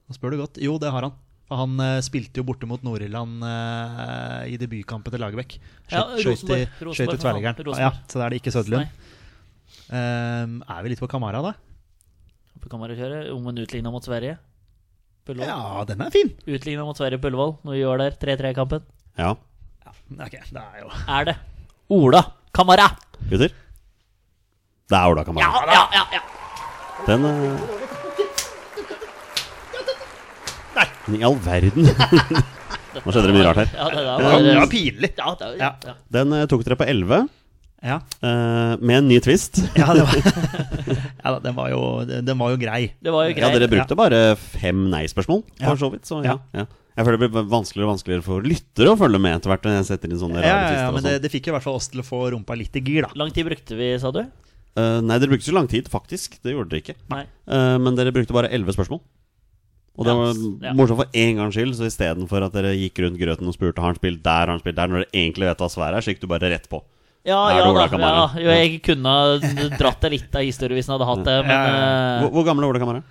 [0.05, 0.59] Nå spør du godt.
[0.61, 1.13] Jo, det har han.
[1.45, 5.59] For han uh, spilte jo borte mot Nord-Irland uh, i debutkampen til Lagerbäck.
[5.93, 7.77] Ja, Skjøt- skjøt i-.
[7.77, 8.87] Ja, så da er det ikke Søderlund.
[8.87, 9.05] Nei.
[9.93, 11.53] Ehm, er vi litt på Kamara, da?
[12.61, 13.29] På kameratkjøret.
[13.33, 14.37] Om en utligna mot Sverige.
[15.25, 16.31] På Ja, den er fin!
[16.45, 18.85] Utligna mot Sverige på Ullevål når vi gjør der 3-3-kampen.
[19.17, 19.33] Ja.
[20.05, 21.35] Ok, det er jo Er det
[21.89, 22.21] Ola
[22.53, 22.85] Kamara?
[23.29, 23.53] Gutter?
[24.85, 25.45] Det er Ola Kamara.
[25.49, 26.05] Ja, ja, ja!
[26.19, 26.34] ja.
[27.05, 27.59] Den eh,
[31.15, 31.85] I all verden!
[32.95, 33.73] Nå skjedde det mye rart her.
[33.75, 35.09] Ja, det, var, Det var, pinlig!
[35.19, 35.93] ja, det, var, ja.
[36.15, 37.25] Den tok dere på 11,
[37.85, 39.59] Ja, Uh, med en ny twist.
[39.77, 42.79] ja, det var, ja da, den, var jo, den var jo grei.
[43.03, 46.07] Det var jo Ja, dere brukte bare fem nei-spørsmål, for så vidt.
[46.09, 46.63] Så ja, Ja.
[46.63, 46.65] ja.
[46.95, 49.65] Jeg føler det blir vanskeligere og vanskeligere for lyttere å følge med etter hvert.
[49.67, 51.23] Når jeg setter inn sånne Ja, rare ja, ja, ja, men det, sånn.
[51.25, 53.09] det fikk jo i hvert fall oss til å få rumpa litt i gir, da.
[53.19, 54.21] Lang tid brukte vi, sa du?
[54.75, 56.39] Eh, nei, dere brukte så lang tid, faktisk.
[56.43, 56.97] Det gjorde dere ikke.
[57.11, 57.23] Nei.
[57.47, 58.99] Eh, men dere brukte bare elleve spørsmål.
[59.95, 60.33] Og det var
[60.65, 60.73] ja.
[60.75, 63.93] morsomt for én gangs skyld, så istedenfor at dere gikk rundt grøten og spurte har
[63.93, 66.11] han spilt der, har han spilt der, når dere egentlig vet hva svaret er, så
[66.11, 66.81] gikk du bare rett på.
[67.25, 69.11] Ja, ja, da, ja, jo, jeg kunne
[69.79, 72.45] dratt det litt av historien hvis han hadde hatt det, men Ja, ja, Hvor, hvor
[72.45, 73.01] gammel er Ola Kamara?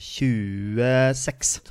[0.00, 0.80] 26.
[0.80, 1.12] eh,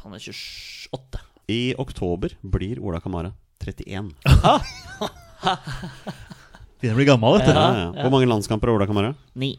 [0.05, 1.19] han er 28.
[1.51, 4.15] I oktober blir Ola Kamara 31.
[6.81, 7.53] Begynner å bli gammel, dette.
[7.55, 7.91] Ja, ja.
[8.03, 9.13] Hvor mange landskamper har Ola Kamara?
[9.39, 9.53] 9.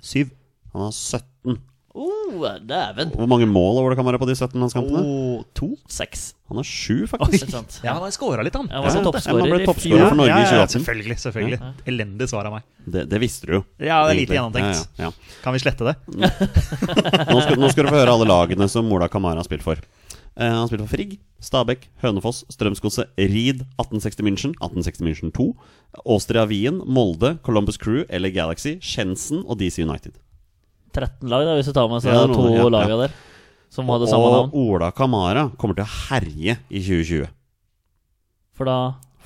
[0.00, 0.30] Syv.
[0.72, 1.58] Han har 17.
[1.90, 3.10] Oh, dæven.
[3.18, 5.00] Hvor mange mål har Ola Kamara på de 17 landskampene?
[5.02, 5.72] Oh, to.
[5.90, 6.22] 6.
[6.50, 7.50] Han har sju, faktisk.
[7.84, 8.70] Ja, han har scora litt, han.
[8.70, 10.72] Ja, han, Ja, han ble toppskårer for Norge i ja, ja, 2018.
[10.78, 11.18] selvfølgelig.
[11.24, 11.58] selvfølgelig
[11.92, 12.66] Elendig svar av meg.
[12.86, 13.62] Det, det visste du jo.
[13.78, 14.86] Ja, det er lite gjennomtenkt.
[14.98, 15.96] Ja, ja, Kan vi slette det?
[16.16, 16.30] Nå,
[17.44, 19.82] skal, nå skal du få høre alle lagene som Ola Kamara har spilt for.
[20.36, 25.48] Eh, han spilte for Frigg, Stabekk, Hønefoss, Strømsgodset, Reed, 1860 München, 1860 München 2,
[26.04, 30.18] Austria Wien, Molde, Columbus Crew, eller Galaxy, Schensen og DC United.
[30.94, 32.70] 13 lag, da, hvis du tar med seg Ja, to ja, ja.
[32.72, 33.18] laga der.
[33.70, 34.54] Som hadde samme og navn.
[34.58, 37.28] Ola Kamara kommer til å herje i 2020
[38.58, 38.78] For da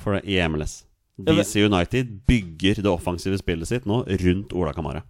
[0.05, 0.83] for i MLS.
[1.17, 5.01] DC United bygger det offensive spillet sitt nå rundt Ola Kamara.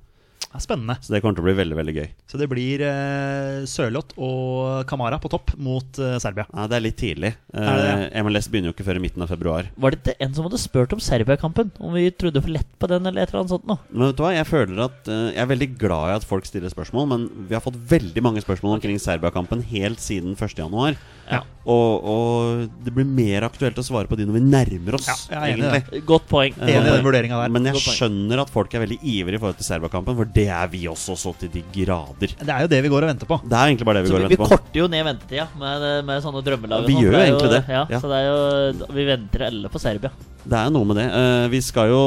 [0.56, 0.96] Det er spennende.
[1.04, 2.06] Så det kommer til å bli veldig veldig gøy.
[2.32, 6.46] Så det blir eh, Sørloth og Kamara på topp mot eh, Serbia.
[6.54, 7.34] Ja, det er litt tidlig.
[7.52, 9.68] Er det Eh, MLS begynner jo ikke før i midten av februar.
[9.80, 11.72] Var det ikke en som hadde spurt om Serbia-kampen?
[11.80, 13.80] Om vi trodde for lett på den, eller et eller annet sånt noe?
[13.92, 16.48] Men vet du hva, jeg føler at eh, Jeg er veldig glad i at folk
[16.48, 20.96] stiller spørsmål, men vi har fått veldig mange spørsmål omkring Serbia-kampen helt siden 1.1.
[21.26, 21.40] Ja.
[21.66, 25.16] Og, og det blir mer aktuelt å svare på de når vi nærmer oss, Ja,
[25.34, 26.02] jeg er enig i egentlig.
[26.06, 26.54] Godt poeng.
[26.62, 27.54] Eh, Enig i den vurderinga der.
[27.56, 27.98] Men jeg Godt poeng.
[27.98, 31.16] skjønner at folk er veldig ivrige i forhold til Serbia-kampen, for det er vi også
[31.20, 32.32] så til de grader.
[32.40, 33.38] Det er jo det vi går og venter på.
[33.44, 34.62] Det er egentlig bare det vi Så går vi, og vi venter på.
[34.62, 36.88] korter jo ned ventetida med, med sånne drømmelag.
[36.90, 38.00] Vi gjør er egentlig jo, det, Ja, ja.
[38.02, 40.12] Så det er jo Vi venter alle på Serbia.
[40.46, 41.06] Det er noe med det.
[41.10, 42.02] Uh, vi skal jo,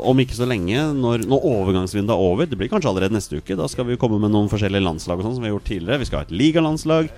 [0.00, 3.58] om ikke så lenge, når, når overgangsvinduet er over Det blir kanskje allerede neste uke.
[3.58, 6.00] Da skal vi komme med noen forskjellige landslag og sånn som vi har gjort tidligere.
[6.00, 7.10] Vi skal ha et ligalandslag.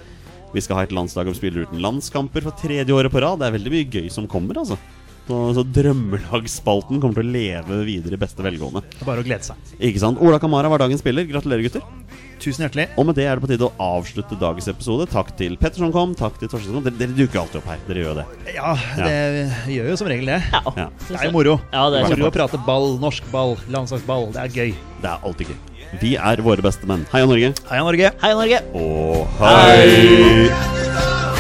[0.51, 3.39] Vi skal ha et landslag som spiller uten landskamper for tredje året på rad.
[3.39, 4.79] Det er veldig mye gøy som kommer, altså.
[5.31, 8.83] Så, så drømmelagsspalten kommer til å leve videre i beste velgående.
[8.91, 9.77] Det er bare å glede seg.
[9.79, 10.19] Ikke sant?
[10.19, 11.29] Ola Kamara var dagens spiller.
[11.29, 11.85] Gratulerer, gutter.
[12.41, 12.87] Tusen hjertelig.
[12.99, 15.07] Og med det er det på tide å avslutte dagens episode.
[15.13, 16.87] Takk til Petter som kom, takk til Torstein som kom.
[16.89, 17.83] Dere, dere dukker alltid opp her.
[17.87, 18.27] Dere gjør jo det.
[18.57, 20.41] Ja, det gjør jo som regel det.
[20.51, 20.89] Ja, Ja.
[21.07, 21.59] Det er jo moro.
[21.71, 24.31] Ja, det er moro å prate ball, norsk ball, landslagsball.
[24.35, 24.75] Det er gøy.
[25.05, 25.61] Det er alltid gøy.
[26.01, 27.05] Vi er våre beste menn.
[27.13, 27.53] Heia Norge.
[27.71, 28.13] Heia Norge!
[28.23, 28.63] Hei, Norge!
[28.79, 30.49] Og hei!
[30.49, 31.40] hei!